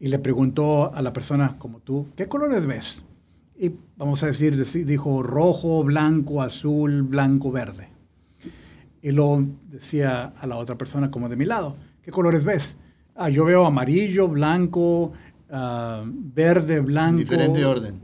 Y 0.00 0.08
le 0.08 0.18
preguntó 0.18 0.94
a 0.94 1.02
la 1.02 1.12
persona 1.12 1.56
como 1.58 1.80
tú, 1.80 2.06
¿qué 2.16 2.28
colores 2.28 2.66
ves? 2.66 3.02
Y 3.58 3.72
vamos 3.96 4.22
a 4.22 4.26
decir, 4.26 4.56
deci- 4.56 4.84
dijo 4.84 5.22
rojo, 5.22 5.82
blanco, 5.82 6.40
azul, 6.42 7.02
blanco, 7.02 7.50
verde. 7.50 7.88
Y 9.02 9.10
luego 9.12 9.44
decía 9.70 10.32
a 10.40 10.46
la 10.46 10.56
otra 10.56 10.76
persona 10.78 11.10
como 11.10 11.28
de 11.28 11.36
mi 11.36 11.44
lado, 11.44 11.76
¿qué 12.02 12.10
colores 12.10 12.44
ves? 12.44 12.76
Ah, 13.16 13.28
yo 13.28 13.44
veo 13.44 13.66
amarillo, 13.66 14.28
blanco, 14.28 15.12
ah, 15.50 16.04
verde, 16.06 16.80
blanco. 16.80 17.18
Diferente 17.18 17.64
orden. 17.64 18.00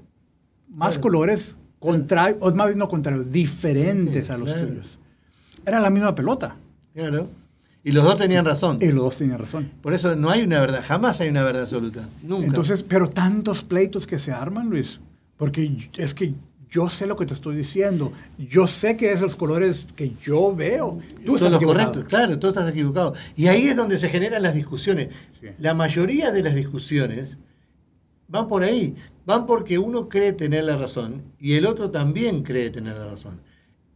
Más 0.69 0.95
Claro. 0.95 1.03
colores, 1.03 1.57
contrarios, 1.79 2.39
o 2.41 2.53
más 2.55 2.67
bien 2.67 2.79
no 2.79 2.89
contrarios, 2.89 3.31
diferentes 3.31 4.29
a 4.31 4.37
los 4.37 4.51
claro. 4.53 4.67
tuyos. 4.67 4.99
Era 5.65 5.79
la 5.81 5.91
misma 5.91 6.15
pelota. 6.15 6.57
Claro. 6.95 7.29
Y 7.83 7.93
los 7.93 8.05
dos 8.05 8.17
tenían 8.17 8.47
razón. 8.47 8.79
Y 8.81 8.87
los 8.87 9.05
dos 9.05 9.17
tenían 9.17 9.39
razón. 9.39 9.71
Por 9.83 9.93
eso 9.93 10.17
no 10.17 10.31
hay 10.31 10.43
una 10.43 10.61
verdad, 10.61 10.83
jamás 10.83 11.21
hay 11.21 11.29
una 11.29 11.43
verdad 11.43 11.63
absoluta. 11.63 12.09
Nunca. 12.23 12.47
Entonces, 12.47 12.83
pero 12.83 13.09
tantos 13.09 13.63
pleitos 13.63 14.07
que 14.07 14.19
se 14.19 14.33
arman, 14.33 14.71
Luis, 14.71 15.01
porque 15.37 15.91
es 15.99 16.15
que 16.15 16.33
yo 16.71 16.89
sé 16.89 17.07
lo 17.07 17.17
que 17.17 17.27
te 17.27 17.35
estoy 17.35 17.57
diciendo. 17.57 18.13
Yo 18.39 18.67
sé 18.67 18.97
que 18.97 19.13
esos 19.13 19.37
colores 19.37 19.87
que 19.95 20.13
yo 20.23 20.57
veo. 20.57 20.99
Tú 21.25 21.37
son 21.39 21.49
estás 21.49 21.53
los 21.53 21.63
correctos, 21.63 22.05
claro, 22.05 22.39
tú 22.39 22.49
estás 22.49 22.69
equivocado. 22.69 23.15
Y 23.37 23.47
ahí 23.49 23.69
es 23.69 23.77
donde 23.77 23.99
se 23.99 24.09
generan 24.09 24.43
las 24.43 24.55
discusiones. 24.55 25.09
Sí. 25.41 25.49
La 25.59 25.75
mayoría 25.75 26.33
de 26.33 26.43
las 26.43 26.55
discusiones 26.55 27.39
van 28.27 28.49
por 28.49 28.65
ahí, 28.65 28.97
van 29.27 29.47
porque 29.47 29.79
uno 29.79 30.09
cree 30.09 30.33
tener 30.33 30.65
la 30.65 30.77
razón 30.77 31.23
y 31.39 31.55
el 31.55 31.67
otro 31.67 31.91
también 31.91 32.43
cree 32.43 32.71
tener 32.71 32.97
la 32.97 33.07
razón. 33.07 33.41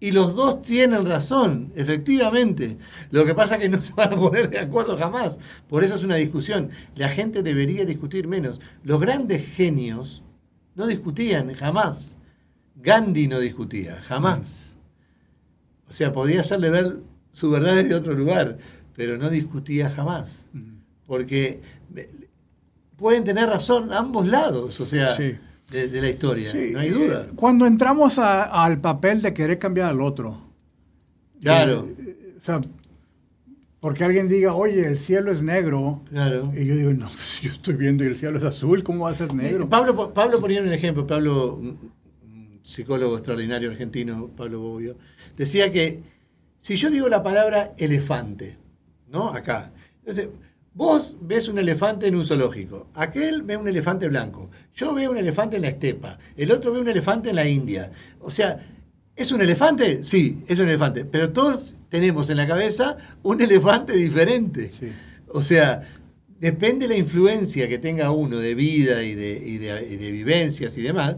Y 0.00 0.12
los 0.12 0.36
dos 0.36 0.62
tienen 0.62 1.06
razón, 1.06 1.72
efectivamente. 1.74 2.78
Lo 3.10 3.26
que 3.26 3.34
pasa 3.34 3.56
es 3.56 3.62
que 3.62 3.68
no 3.68 3.82
se 3.82 3.92
van 3.94 4.12
a 4.12 4.16
poner 4.16 4.48
de 4.48 4.60
acuerdo 4.60 4.96
jamás. 4.96 5.38
Por 5.68 5.82
eso 5.82 5.96
es 5.96 6.04
una 6.04 6.16
discusión. 6.16 6.70
La 6.94 7.08
gente 7.08 7.42
debería 7.42 7.84
discutir 7.84 8.28
menos. 8.28 8.60
Los 8.84 9.00
grandes 9.00 9.44
genios 9.54 10.22
no 10.76 10.86
discutían 10.86 11.52
jamás. 11.54 12.16
Gandhi 12.76 13.26
no 13.26 13.40
discutía, 13.40 14.00
jamás. 14.00 14.76
O 15.88 15.92
sea, 15.92 16.12
podía 16.12 16.40
hacerle 16.40 16.70
ver 16.70 16.98
su 17.32 17.50
verdad 17.50 17.74
desde 17.74 17.94
otro 17.94 18.12
lugar, 18.14 18.58
pero 18.94 19.18
no 19.18 19.30
discutía 19.30 19.90
jamás. 19.90 20.46
Porque 21.06 21.60
eh, 21.96 22.28
pueden 22.96 23.24
tener 23.24 23.48
razón 23.48 23.92
ambos 23.92 24.26
lados, 24.26 24.80
o 24.80 24.86
sea, 24.86 25.16
Sí. 25.16 25.34
De, 25.70 25.88
de 25.88 26.00
la 26.00 26.08
historia, 26.08 26.50
Sí, 26.52 26.70
no 26.72 26.78
hay 26.80 26.88
eh, 26.88 26.92
duda. 26.92 27.26
Cuando 27.36 27.66
entramos 27.66 28.18
a- 28.18 28.44
al 28.64 28.80
papel 28.80 29.20
de 29.22 29.34
querer 29.34 29.58
cambiar 29.58 29.90
al 29.90 30.00
otro. 30.00 30.38
Claro, 31.40 31.88
eh, 31.98 32.34
o 32.38 32.40
sea, 32.40 32.60
porque 33.80 34.02
alguien 34.04 34.28
diga, 34.28 34.54
oye, 34.54 34.86
el 34.86 34.98
cielo 34.98 35.30
es 35.32 35.42
negro. 35.42 36.02
claro. 36.10 36.52
Y 36.56 36.64
yo 36.64 36.74
digo, 36.76 36.92
no, 36.92 37.08
yo 37.42 37.50
estoy 37.52 37.74
viendo 37.74 38.02
y 38.04 38.08
el 38.08 38.16
cielo 38.16 38.38
es 38.38 38.44
azul, 38.44 38.82
¿cómo 38.82 39.04
va 39.04 39.10
a 39.10 39.14
ser 39.14 39.32
negro? 39.34 39.64
Eh, 39.64 39.68
Pablo, 39.68 40.12
Pablo 40.12 40.40
ponía 40.40 40.60
un 40.62 40.72
ejemplo, 40.72 41.06
Pablo, 41.06 41.54
un 41.54 41.78
psicólogo 42.62 43.14
extraordinario 43.16 43.70
argentino, 43.70 44.28
Pablo 44.36 44.60
Bobbio, 44.60 44.96
decía 45.36 45.70
que 45.70 46.02
si 46.58 46.76
yo 46.76 46.90
digo 46.90 47.08
la 47.08 47.22
palabra 47.22 47.72
elefante, 47.78 48.56
¿no? 49.08 49.28
Acá. 49.28 49.70
Entonces, 50.00 50.28
vos 50.78 51.16
ves 51.20 51.48
un 51.48 51.58
elefante 51.58 52.06
en 52.06 52.14
un 52.14 52.24
zoológico, 52.24 52.86
aquel 52.94 53.42
ve 53.42 53.56
un 53.56 53.66
elefante 53.66 54.08
blanco, 54.08 54.48
yo 54.76 54.94
veo 54.94 55.10
un 55.10 55.18
elefante 55.18 55.56
en 55.56 55.62
la 55.62 55.68
estepa, 55.68 56.18
el 56.36 56.52
otro 56.52 56.72
ve 56.72 56.78
un 56.80 56.88
elefante 56.88 57.30
en 57.30 57.36
la 57.36 57.48
India. 57.48 57.90
O 58.20 58.30
sea, 58.30 58.64
¿es 59.16 59.32
un 59.32 59.40
elefante? 59.40 60.04
Sí, 60.04 60.38
es 60.46 60.56
un 60.60 60.68
elefante, 60.68 61.04
pero 61.04 61.30
todos 61.32 61.74
tenemos 61.88 62.30
en 62.30 62.36
la 62.36 62.46
cabeza 62.46 62.96
un 63.24 63.40
elefante 63.48 63.92
diferente. 63.92 64.70
Sí. 64.70 64.92
O 65.30 65.42
sea, 65.42 65.82
depende 66.38 66.86
de 66.86 66.94
la 66.94 66.98
influencia 67.00 67.68
que 67.68 67.78
tenga 67.78 68.12
uno 68.12 68.38
de 68.38 68.54
vida 68.54 69.02
y 69.02 69.16
de, 69.16 69.32
y 69.44 69.58
de- 69.58 69.88
y 69.90 69.96
de 69.96 70.10
vivencias 70.12 70.78
y 70.78 70.82
demás, 70.82 71.16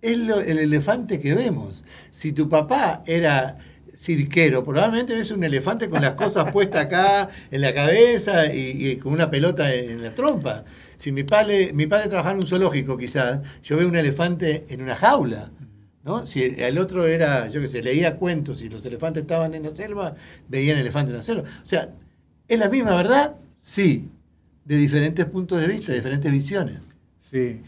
es 0.00 0.16
lo- 0.18 0.38
el 0.40 0.58
elefante 0.60 1.18
que 1.18 1.34
vemos. 1.34 1.82
Si 2.12 2.32
tu 2.32 2.48
papá 2.48 3.02
era 3.06 3.58
cirquero, 3.96 4.64
probablemente 4.64 5.14
ves 5.14 5.30
un 5.30 5.44
elefante 5.44 5.88
con 5.88 6.02
las 6.02 6.12
cosas 6.12 6.52
puestas 6.52 6.86
acá 6.86 7.28
en 7.50 7.60
la 7.60 7.74
cabeza 7.74 8.52
y, 8.52 8.96
con 8.96 9.12
una 9.12 9.30
pelota 9.30 9.72
en 9.74 10.02
la 10.02 10.14
trompa. 10.14 10.64
Si 10.96 11.12
mi 11.12 11.24
padre, 11.24 11.72
mi 11.72 11.86
padre 11.86 12.08
trabajaba 12.08 12.34
en 12.34 12.40
un 12.40 12.46
zoológico, 12.46 12.96
quizás, 12.96 13.40
yo 13.62 13.76
veo 13.76 13.88
un 13.88 13.96
elefante 13.96 14.66
en 14.68 14.82
una 14.82 14.94
jaula. 14.94 15.50
¿no? 16.04 16.26
Si 16.26 16.42
el 16.42 16.78
otro 16.78 17.06
era, 17.06 17.48
yo 17.48 17.60
qué 17.60 17.68
sé, 17.68 17.82
leía 17.82 18.16
cuentos 18.16 18.60
y 18.60 18.68
los 18.68 18.84
elefantes 18.84 19.22
estaban 19.22 19.54
en 19.54 19.62
la 19.62 19.74
selva, 19.74 20.14
veían 20.48 20.78
elefantes 20.78 21.12
en 21.12 21.16
la 21.16 21.22
selva. 21.22 21.42
O 21.62 21.66
sea, 21.66 21.90
¿es 22.46 22.58
la 22.58 22.68
misma 22.68 22.94
verdad? 22.94 23.36
Sí, 23.58 24.08
de 24.64 24.76
diferentes 24.76 25.24
puntos 25.26 25.60
de 25.60 25.66
vista, 25.66 25.92
de 25.92 25.98
diferentes 25.98 26.30
visiones. 26.30 26.80
Sí. 27.20 27.62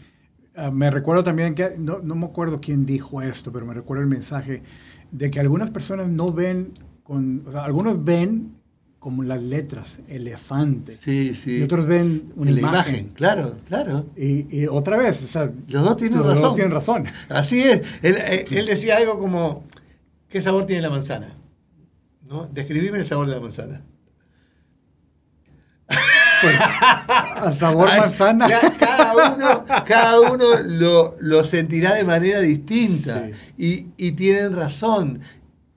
Ah, 0.55 0.71
me 0.71 0.89
recuerdo 0.89 1.23
también 1.23 1.55
que, 1.55 1.75
no, 1.77 1.99
no 1.99 2.15
me 2.15 2.25
acuerdo 2.25 2.59
quién 2.59 2.85
dijo 2.85 3.21
esto, 3.21 3.51
pero 3.51 3.65
me 3.65 3.73
recuerdo 3.73 4.03
el 4.03 4.09
mensaje 4.09 4.63
de 5.11 5.31
que 5.31 5.39
algunas 5.39 5.69
personas 5.69 6.07
no 6.09 6.31
ven, 6.31 6.71
con, 7.03 7.43
o 7.47 7.51
sea, 7.51 7.63
algunos 7.65 8.03
ven 8.03 8.55
como 8.99 9.23
las 9.23 9.41
letras, 9.41 9.99
elefante, 10.09 10.97
Sí, 11.03 11.33
sí. 11.35 11.57
y 11.59 11.61
otros 11.63 11.85
ven 11.85 12.33
una 12.35 12.51
imagen. 12.51 12.95
imagen, 12.95 13.09
claro, 13.13 13.55
claro. 13.67 14.05
Y, 14.17 14.47
y 14.63 14.67
otra 14.67 14.97
vez, 14.97 15.23
o 15.23 15.27
sea, 15.27 15.49
Los 15.69 15.83
dos 15.83 15.97
tienen 15.97 16.17
los 16.17 16.27
razón. 16.27 16.41
dos 16.43 16.55
tienen 16.55 16.73
razón. 16.73 17.05
Así 17.29 17.61
es. 17.61 17.81
Él, 18.01 18.15
eh, 18.17 18.45
él 18.49 18.65
decía 18.65 18.97
algo 18.97 19.17
como, 19.19 19.63
¿qué 20.27 20.41
sabor 20.41 20.65
tiene 20.65 20.81
la 20.81 20.89
manzana? 20.89 21.29
¿No? 22.27 22.47
Describime 22.47 22.97
el 22.97 23.05
sabor 23.05 23.27
de 23.27 23.35
la 23.35 23.39
manzana. 23.41 23.81
Pues, 26.41 26.55
a 26.59 27.51
sabor 27.53 27.87
manzana. 27.87 28.47
Cada 29.13 29.35
uno, 29.35 29.65
cada 29.85 30.19
uno 30.21 30.45
lo, 30.67 31.15
lo 31.19 31.43
sentirá 31.43 31.93
de 31.93 32.03
manera 32.03 32.39
distinta. 32.39 33.29
Y, 33.57 33.87
y 33.97 34.11
tienen 34.13 34.55
razón. 34.55 35.21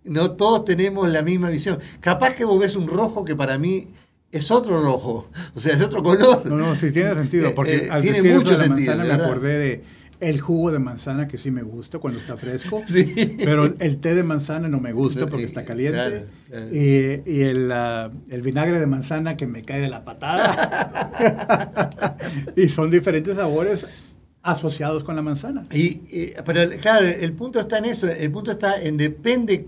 No 0.04 0.32
todos 0.32 0.64
tenemos 0.64 1.08
la 1.08 1.22
misma 1.22 1.50
visión. 1.50 1.78
Capaz 2.00 2.34
que 2.34 2.44
vos 2.44 2.58
ves 2.58 2.74
un 2.76 2.88
rojo 2.88 3.24
que 3.24 3.36
para 3.36 3.58
mí 3.58 3.88
es 4.32 4.50
otro 4.50 4.82
rojo. 4.82 5.28
O 5.54 5.60
sea, 5.60 5.74
es 5.74 5.82
otro 5.82 6.02
color. 6.02 6.46
No, 6.46 6.56
no, 6.56 6.76
sí 6.76 6.90
tiene 6.90 7.14
sentido, 7.14 7.48
Eh, 7.48 7.52
porque 7.54 7.76
eh, 7.76 7.88
al 7.90 8.02
tiene 8.02 8.22
decir 8.22 8.34
mucho 8.36 8.50
de 8.50 8.58
la 8.58 8.64
sentido, 8.64 8.96
manzana 8.96 9.16
me 9.16 9.24
acordé 9.24 9.58
de 9.58 9.84
el 10.20 10.40
jugo 10.40 10.70
de 10.70 10.78
manzana 10.78 11.26
que 11.28 11.38
sí 11.38 11.50
me 11.50 11.62
gusta 11.62 11.98
cuando 11.98 12.20
está 12.20 12.36
fresco, 12.36 12.82
Sí. 12.88 13.36
pero 13.42 13.64
el 13.78 13.98
té 13.98 14.14
de 14.14 14.22
manzana 14.22 14.68
no 14.68 14.80
me 14.80 14.92
gusta 14.92 15.26
porque 15.26 15.44
está 15.44 15.64
caliente 15.64 15.96
claro, 15.98 16.22
claro. 16.48 16.74
y, 16.76 17.22
y 17.26 17.42
el, 17.42 17.70
ah, 17.72 18.10
el 18.28 18.42
vinagre 18.42 18.78
de 18.78 18.86
manzana 18.86 19.36
que 19.36 19.46
me 19.46 19.62
cae 19.62 19.80
de 19.80 19.88
la 19.88 20.04
patada 20.04 22.16
y 22.56 22.68
son 22.68 22.90
diferentes 22.90 23.36
sabores 23.36 23.86
asociados 24.42 25.04
con 25.04 25.16
la 25.16 25.22
manzana. 25.22 25.64
Y, 25.72 26.00
y- 26.10 26.32
pero 26.46 26.60
claro, 26.80 27.06
el 27.06 27.32
punto 27.34 27.60
está 27.60 27.78
en 27.78 27.84
eso, 27.86 28.08
el 28.08 28.30
punto 28.30 28.50
está 28.50 28.80
en 28.80 28.96
depende 28.96 29.66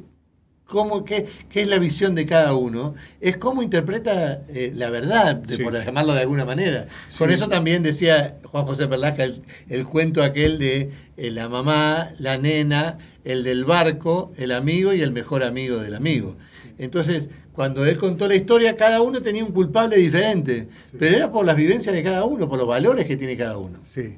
cómo, 0.72 1.04
qué, 1.04 1.26
qué 1.50 1.60
es 1.60 1.68
la 1.68 1.78
visión 1.78 2.14
de 2.14 2.24
cada 2.24 2.54
uno, 2.54 2.94
es 3.20 3.36
cómo 3.36 3.62
interpreta 3.62 4.40
eh, 4.48 4.72
la 4.74 4.88
verdad, 4.88 5.36
de- 5.36 5.56
Sí. 5.56 5.62
por 5.62 5.74
llamarlo 5.74 6.14
de 6.14 6.20
alguna 6.22 6.46
manera. 6.46 6.86
Con 7.18 7.28
Sí. 7.28 7.34
eso 7.34 7.46
también 7.48 7.82
decía 7.82 8.38
Juan 8.44 8.64
José 8.64 8.88
Perlasca 8.88 9.24
el, 9.24 9.42
el 9.68 9.84
cuento 9.84 10.22
aquel 10.22 10.58
de 10.58 10.90
eh, 11.18 11.30
la 11.30 11.50
mamá, 11.50 12.08
la 12.18 12.38
nena, 12.38 12.96
el 13.22 13.44
del 13.44 13.66
barco, 13.66 14.32
el 14.38 14.50
amigo 14.52 14.94
y 14.94 15.02
el 15.02 15.12
mejor 15.12 15.44
amigo 15.44 15.76
del 15.76 15.94
amigo. 15.94 16.36
Entonces, 16.78 17.28
cuando 17.52 17.84
él 17.84 17.98
contó 17.98 18.26
la 18.28 18.34
historia, 18.34 18.74
cada 18.76 19.02
uno 19.02 19.20
tenía 19.20 19.44
un 19.44 19.52
culpable 19.52 19.96
diferente, 19.98 20.68
pero 20.98 21.16
era 21.16 21.30
por 21.30 21.44
las 21.44 21.54
vivencias 21.54 21.94
de 21.94 22.02
cada 22.02 22.24
uno, 22.24 22.48
por 22.48 22.58
los 22.58 22.66
valores 22.66 23.04
que 23.04 23.16
tiene 23.16 23.36
cada 23.36 23.58
uno. 23.58 23.78
Sí. 23.94 24.16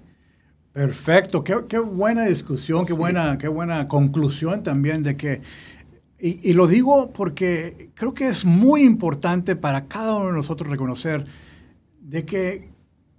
Perfecto, 0.72 1.44
qué, 1.44 1.54
qué 1.68 1.78
buena 1.78 2.24
discusión, 2.26 2.84
qué 2.84 2.92
buena, 2.94 3.38
qué 3.38 3.46
buena 3.46 3.86
conclusión 3.86 4.64
también 4.64 5.04
de 5.04 5.16
que, 5.16 5.40
y, 6.26 6.40
y 6.50 6.52
lo 6.54 6.66
digo 6.66 7.12
porque 7.12 7.90
creo 7.94 8.14
que 8.14 8.28
es 8.28 8.44
muy 8.44 8.82
importante 8.82 9.56
para 9.56 9.87
cada 9.87 10.14
uno 10.16 10.26
de 10.28 10.32
nosotros 10.32 10.70
reconocer 10.70 11.26
de 12.00 12.24
que 12.24 12.68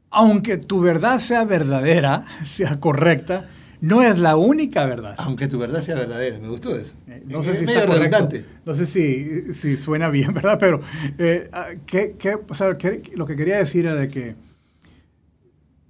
aunque 0.10 0.58
tu 0.58 0.80
verdad 0.80 1.20
sea 1.20 1.44
verdadera, 1.44 2.26
sea 2.46 2.80
correcta, 2.80 3.50
no 3.82 4.02
es 4.02 4.18
la 4.20 4.36
única 4.38 4.86
verdad. 4.86 5.14
Aunque 5.18 5.48
tu 5.48 5.60
verdad 5.60 5.82
sea 5.82 5.96
verdadera, 5.96 6.40
me 6.40 6.48
gustó 6.48 6.76
eso. 6.76 6.94
Eh, 7.08 7.22
No 7.28 7.44
sé 7.44 7.52
Es 7.52 7.60
si 7.60 7.66
medio 7.66 7.82
está 7.82 7.94
redundante. 7.94 8.46
No 8.66 8.74
sé 8.74 8.86
si, 8.86 9.54
si 9.54 9.78
suena 9.78 10.10
bien, 10.10 10.34
¿verdad? 10.40 10.58
Pero 10.60 10.80
eh, 11.20 11.50
ah, 11.54 11.68
¿qué- 11.86 12.16
qué- 12.18 12.38
o 12.48 12.54
sea, 12.56 12.76
qué- 12.78 13.12
lo 13.16 13.26
que 13.28 13.36
quería 13.36 13.58
decir 13.58 13.86
era 13.86 13.96
de 13.96 14.08
que 14.08 14.36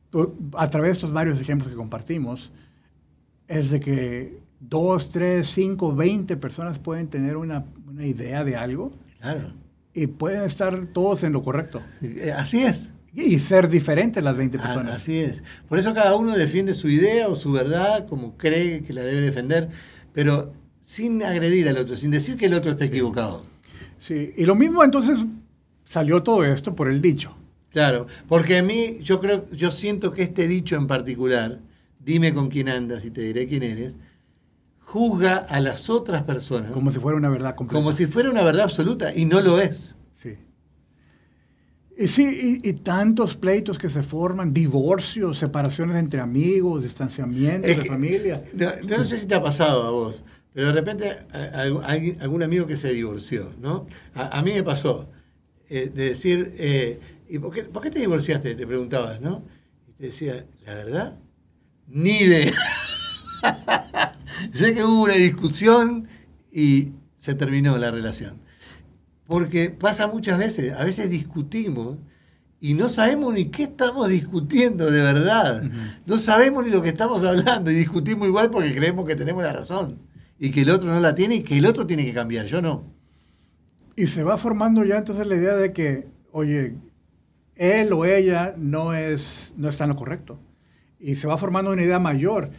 tú- 0.10 0.36
a 0.58 0.70
través 0.70 0.90
de 0.90 0.94
estos 0.94 1.14
varios 1.14 1.40
ejemplos 1.40 1.70
que 1.70 1.76
compartimos, 1.76 2.52
es 3.48 3.70
de 3.70 3.80
que 3.80 4.40
dos, 4.60 5.10
tres, 5.10 5.48
cinco, 5.50 5.94
veinte 5.96 6.38
personas 6.38 6.80
pueden 6.80 7.08
tener 7.08 7.38
una, 7.38 7.66
una 7.88 8.06
idea 8.06 8.44
de 8.44 8.56
algo 8.56 8.92
Claro. 9.20 9.54
y 9.94 10.08
pueden 10.08 10.44
estar 10.44 10.88
todos 10.94 11.24
en 11.24 11.34
lo 11.34 11.44
correcto 11.44 11.82
Eh, 12.02 12.32
Así 12.36 12.64
es. 12.64 12.92
y 13.14 13.40
ser 13.40 13.70
diferentes 13.70 14.24
las 14.24 14.36
20 14.38 14.58
Ah, 14.58 14.62
personas. 14.64 14.96
Así 14.98 15.18
es. 15.20 15.44
Por 15.70 15.80
eso 15.80 15.94
cada 15.94 16.16
uno 16.16 16.36
defiende 16.36 16.74
su 16.74 16.90
idea 16.90 17.28
o 17.30 17.36
su 17.36 17.52
verdad 17.52 18.08
como 18.08 18.36
cree 18.38 18.84
que 18.84 18.94
la 18.94 19.02
debe 19.04 19.22
defender, 19.22 19.70
pero 20.14 20.52
sin 20.82 21.24
agredir 21.24 21.68
al 21.70 21.78
otro, 21.78 21.96
sin 21.96 22.12
decir 22.12 22.36
que 22.38 22.46
el 22.46 22.54
otro 22.54 22.72
está 22.72 22.86
equivocado. 22.86 23.44
Sí, 23.98 24.34
y 24.38 24.46
lo 24.46 24.54
mismo 24.56 24.84
entonces 24.84 25.18
salió 25.86 26.22
todo 26.24 26.44
esto 26.44 26.76
por 26.76 26.90
el 26.90 27.02
dicho. 27.02 27.36
Claro, 27.72 28.06
porque 28.28 28.58
a 28.58 28.64
mí 28.64 28.98
yo 29.02 29.20
creo, 29.20 29.50
yo 29.52 29.72
siento 29.72 30.12
que 30.14 30.24
este 30.24 30.48
dicho 30.48 30.76
en 30.76 30.88
particular, 30.88 31.60
dime 32.00 32.34
con 32.34 32.50
quién 32.50 32.70
andas 32.70 33.04
y 33.06 33.12
te 33.12 33.22
diré 33.22 33.48
quién 33.48 33.64
eres, 33.64 33.98
juzga 34.86 35.38
a 35.38 35.60
las 35.60 35.90
otras 35.90 36.24
personas 36.24 36.72
Como 36.72 36.92
si 36.92 37.00
fuera 37.00 37.18
una 37.18 37.30
verdad 37.30 37.56
completa. 37.56 37.82
como 37.82 37.92
si 37.94 38.06
fuera 38.06 38.30
una 38.30 38.44
verdad 38.44 38.64
absoluta 38.64 39.14
y 39.16 39.26
no 39.26 39.42
lo 39.42 39.60
es. 39.60 39.96
Sí. 40.14 40.38
Y 41.98 42.08
sí, 42.08 42.60
y, 42.64 42.70
y 42.70 42.74
tantos 42.74 43.36
pleitos 43.36 43.78
que 43.78 43.90
se 43.90 44.04
forman, 44.04 44.54
divorcios, 44.54 45.38
separaciones 45.40 45.96
entre 45.98 46.20
amigos, 46.22 46.84
distanciamiento 46.84 47.68
Es 47.68 47.78
de 47.78 47.84
que- 47.84 47.90
familia. 47.90 48.44
No, 48.54 48.68
no 48.98 49.04
sé 49.04 49.18
si 49.20 49.26
te 49.26 49.36
ha 49.36 49.42
pasado 49.44 49.84
a 49.84 49.90
vos, 49.92 50.24
pero 50.54 50.68
de 50.68 50.74
repente 50.74 51.18
alguien- 51.86 52.18
algún 52.22 52.44
amigo 52.44 52.68
que 52.68 52.78
se 52.78 52.94
divorció, 52.94 53.52
¿no? 53.62 53.88
A, 54.14 54.38
a 54.40 54.42
mí 54.42 54.52
me 54.54 54.64
pasó 54.64 55.10
eh, 55.70 55.90
de 55.94 56.10
decir, 56.10 56.54
eh, 56.58 57.00
¿y 57.28 57.40
por 57.40 57.54
qué, 57.54 57.64
por 57.64 57.82
qué 57.82 57.90
te 57.90 58.00
divorciaste? 58.00 58.54
Te 58.56 58.68
preguntabas, 58.68 59.20
¿no? 59.20 59.44
Y 59.88 59.94
te 59.94 60.06
decía, 60.08 60.46
la 60.66 60.76
verdad, 60.76 61.18
ni 61.88 62.18
idea. 62.20 62.54
sé 64.56 64.74
que 64.74 64.84
hubo 64.84 65.04
una 65.04 65.14
discusión 65.14 66.08
y 66.52 66.94
se 67.18 67.36
terminó 67.36 67.78
la 67.78 67.92
relación. 67.92 68.42
Porque 69.28 69.70
pasa 69.70 70.08
muchas 70.08 70.38
veces, 70.38 70.74
a 70.74 70.84
veces 70.84 71.10
discutimos 71.10 71.98
y 72.60 72.74
no 72.74 72.90
sabemos 72.90 73.34
ni 73.34 73.46
qué 73.46 73.64
estamos 73.64 74.08
discutiendo 74.10 74.90
de 74.90 75.02
verdad. 75.02 75.64
No 76.06 76.20
sabemos 76.20 76.64
ni 76.64 76.72
lo 76.72 76.82
que 76.82 76.90
estamos 76.90 77.24
hablando 77.24 77.72
y 77.72 77.76
discutimos 77.76 78.28
igual 78.28 78.50
porque 78.50 78.74
creemos 78.74 79.06
que 79.06 79.16
tenemos 79.16 79.44
la 79.44 79.54
razón 79.54 80.00
y 80.40 80.52
que 80.52 80.62
el 80.62 80.70
otro 80.70 80.92
no 80.92 81.00
la 81.00 81.16
tiene 81.16 81.36
y 81.36 81.44
que 81.44 81.58
el 81.58 81.66
otro 81.66 81.86
tiene 81.86 82.06
que 82.06 82.14
cambiar, 82.14 82.46
yo 82.46 82.62
no. 82.62 82.84
Y 83.96 84.08
se 84.08 84.24
va 84.24 84.38
formando 84.38 84.84
ya 84.84 84.98
entonces 84.98 85.26
la 85.28 85.36
idea 85.36 85.56
de 85.56 85.72
que, 85.72 86.08
oye, 86.32 86.76
él 87.56 87.94
o 87.94 88.06
ella 88.06 88.54
no, 88.58 88.94
es, 88.94 89.54
no 89.58 89.70
está 89.70 89.86
en 89.86 89.92
lo 89.92 89.96
correcto. 89.96 90.40
Y 91.00 91.16
se 91.16 91.28
va 91.28 91.38
formando 91.38 91.72
una 91.72 91.84
idea 91.84 92.00
mayor. 92.00 92.52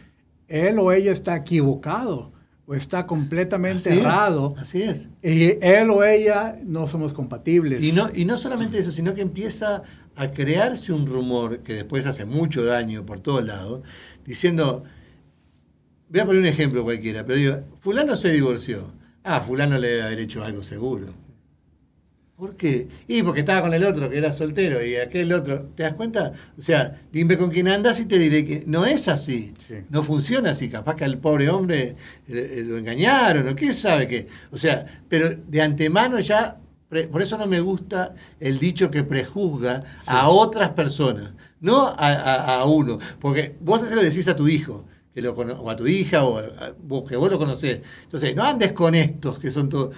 Él 0.47 0.79
o 0.79 0.91
ella 0.91 1.11
está 1.11 1.35
equivocado 1.35 2.31
o 2.65 2.75
está 2.75 3.05
completamente 3.07 3.89
Así 3.89 3.99
es, 3.99 4.05
errado. 4.05 4.55
así 4.57 4.81
es. 4.81 5.09
Y 5.23 5.57
él 5.65 5.89
o 5.89 6.03
ella 6.03 6.59
no 6.65 6.85
somos 6.87 7.13
compatibles. 7.13 7.83
Y 7.83 7.91
no, 7.93 8.09
y 8.13 8.25
no 8.25 8.37
solamente 8.37 8.77
eso, 8.79 8.91
sino 8.91 9.13
que 9.13 9.21
empieza 9.21 9.83
a 10.15 10.31
crearse 10.31 10.91
un 10.91 11.05
rumor 11.05 11.59
que 11.59 11.73
después 11.73 12.05
hace 12.05 12.25
mucho 12.25 12.65
daño 12.65 13.05
por 13.05 13.19
todos 13.19 13.45
lados, 13.45 13.81
diciendo, 14.25 14.83
voy 16.09 16.19
a 16.19 16.25
poner 16.25 16.41
un 16.41 16.47
ejemplo 16.47 16.83
cualquiera, 16.83 17.25
pero 17.25 17.37
digo, 17.37 17.55
fulano 17.79 18.15
se 18.15 18.31
divorció. 18.31 18.91
Ah, 19.23 19.41
fulano 19.41 19.77
le 19.77 19.87
debe 19.87 20.03
haber 20.03 20.19
hecho 20.19 20.43
algo 20.43 20.63
seguro. 20.63 21.07
¿Por 22.37 22.55
qué? 22.55 22.87
Y 23.07 23.23
porque 23.23 23.39
estaba 23.39 23.61
con 23.63 23.73
el 23.73 23.83
otro 23.83 24.11
que 24.11 24.17
era 24.19 24.31
soltero 24.31 24.85
y 24.85 24.95
aquel 24.95 25.33
otro, 25.33 25.69
¿te 25.75 25.81
das 25.81 25.95
cuenta? 25.95 26.33
O 26.55 26.61
sea, 26.61 27.01
dime 27.11 27.35
con 27.35 27.49
quién 27.49 27.67
andas 27.67 27.99
y 27.99 28.05
te 28.05 28.19
diré 28.19 28.45
que 28.45 28.63
no 28.67 28.85
es 28.85 29.07
así. 29.07 29.55
Sí. 29.67 29.73
No 29.89 30.03
funciona 30.03 30.51
así. 30.51 30.69
Capaz 30.69 30.95
que 30.95 31.03
al 31.03 31.17
pobre 31.17 31.49
hombre 31.49 31.95
eh, 32.27 32.57
eh, 32.57 32.63
lo 32.63 32.77
engañaron 32.77 33.47
o 33.47 33.55
quién 33.55 33.73
sabe 33.73 34.07
qué. 34.07 34.27
O 34.51 34.57
sea, 34.57 34.85
pero 35.09 35.29
de 35.47 35.61
antemano 35.63 36.19
ya, 36.19 36.57
por 37.11 37.23
eso 37.23 37.39
no 37.39 37.47
me 37.47 37.59
gusta 37.59 38.13
el 38.39 38.59
dicho 38.59 38.91
que 38.91 39.03
prejuzga 39.03 39.81
a 40.05 40.29
otras 40.29 40.69
personas, 40.73 41.31
no 41.59 41.87
a, 41.87 41.95
a- 41.97 42.61
a 42.61 42.65
uno. 42.65 42.99
Porque 43.19 43.55
vos 43.61 43.81
se 43.81 43.95
lo 43.95 44.03
decís 44.03 44.27
a 44.27 44.35
tu 44.35 44.47
hijo. 44.47 44.85
Que 45.15 45.23
lo 45.23 45.31
o 45.33 45.69
a 45.71 45.75
tu 45.75 45.87
hija, 45.87 46.23
o 46.23 46.37
a- 46.37 46.41
a 46.43 46.73
vos, 46.83 47.09
que 47.09 47.15
vos 47.15 47.31
lo 47.31 47.39
conocés. 47.39 47.79
Entonces, 48.03 48.35
no 48.35 48.43
andes 48.43 48.73
con 48.73 48.93
estos 48.93 49.39
que 49.39 49.49
son 49.49 49.67
todos. 49.67 49.95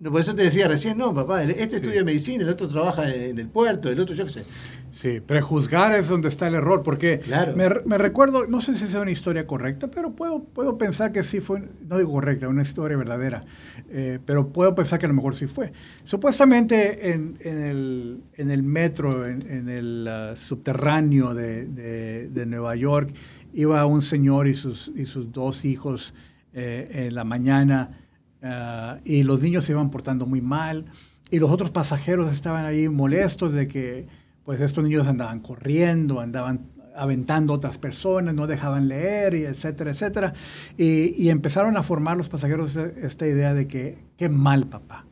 No, 0.00 0.12
por 0.12 0.20
eso 0.20 0.32
te 0.34 0.42
decía 0.44 0.68
recién, 0.68 0.96
no, 0.96 1.12
papá, 1.12 1.42
este 1.42 1.76
estudia 1.76 2.04
medicina, 2.04 2.44
el 2.44 2.50
otro 2.50 2.68
trabaja 2.68 3.12
en 3.12 3.36
el 3.38 3.48
puerto, 3.48 3.88
el 3.90 3.98
otro 3.98 4.14
yo 4.14 4.26
qué 4.26 4.32
sé. 4.32 4.44
Sí, 4.92 5.20
prejuzgar 5.20 5.92
es 5.96 6.08
donde 6.08 6.28
está 6.28 6.46
el 6.46 6.54
error, 6.54 6.82
porque 6.84 7.18
Claro. 7.18 7.54
me, 7.56 7.98
recuerdo, 7.98 8.46
no 8.46 8.60
sé 8.60 8.76
si 8.76 8.86
sea 8.86 9.00
una 9.00 9.10
historia 9.10 9.46
correcta, 9.46 9.88
pero 9.88 10.12
puedo, 10.12 10.44
puedo 10.44 10.78
pensar 10.78 11.10
que 11.10 11.22
sí 11.24 11.40
fue, 11.40 11.62
no 11.88 11.98
digo 11.98 12.12
correcta, 12.12 12.46
una 12.48 12.62
historia 12.62 12.96
verdadera, 12.96 13.42
eh, 13.90 14.20
pero 14.24 14.48
puedo 14.48 14.72
pensar 14.74 15.00
que 15.00 15.06
a 15.06 15.08
lo 15.08 15.14
mejor 15.14 15.34
sí 15.34 15.46
fue. 15.46 15.72
Supuestamente 16.04 17.12
en, 17.12 17.36
en 17.40 17.58
el, 17.60 18.20
en 18.34 18.50
el 18.50 18.62
metro, 18.62 19.24
en, 19.24 19.38
en 19.50 19.68
el 19.68 20.06
ah, 20.08 20.34
subterráneo 20.36 21.34
de, 21.34 21.66
de- 21.66 22.28
de 22.28 22.46
Nueva 22.46 22.74
York, 22.76 23.10
iba 23.52 23.84
un 23.86 24.02
señor 24.02 24.46
y 24.48 24.54
sus, 24.54 24.90
y 24.96 25.06
sus 25.06 25.32
dos 25.32 25.64
hijos 25.64 26.12
eh, 26.54 27.06
en 27.08 27.14
la 27.14 27.24
mañana 27.24 27.98
ah, 28.42 28.98
y 29.04 29.22
los 29.22 29.42
niños 29.42 29.64
se 29.64 29.72
iban 29.72 29.90
portando 29.90 30.26
muy 30.26 30.40
mal 30.40 30.86
y 31.30 31.38
los 31.38 31.50
otros 31.50 31.70
pasajeros 31.70 32.32
estaban 32.32 32.64
ahí 32.64 32.88
molestos 32.88 33.52
de 33.52 33.68
que 33.68 34.06
pues 34.44 34.60
estos 34.60 34.82
niños 34.84 35.06
andaban 35.06 35.40
corriendo, 35.40 36.20
andaban 36.20 36.66
aventando 36.96 37.52
otras 37.52 37.78
personas, 37.78 38.34
no 38.34 38.46
dejaban 38.48 38.88
leer, 38.88 39.34
y 39.34 39.44
etcétera, 39.44 39.90
etcétera. 39.92 40.32
Y, 40.76 41.14
y 41.22 41.28
empezaron 41.30 41.76
a 41.76 41.82
formar 41.82 42.16
los 42.16 42.28
pasajeros 42.28 42.74
e- 42.76 42.94
esta 43.02 43.26
idea 43.26 43.54
de 43.54 43.68
que 43.68 43.98
qué 44.16 44.28
mal 44.28 44.66
papá, 44.66 45.04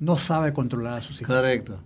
no 0.00 0.16
sabe 0.18 0.52
controlar 0.52 0.94
a 0.98 1.00
sus 1.00 1.20
hijos. 1.22 1.34
Correcto. 1.34 1.80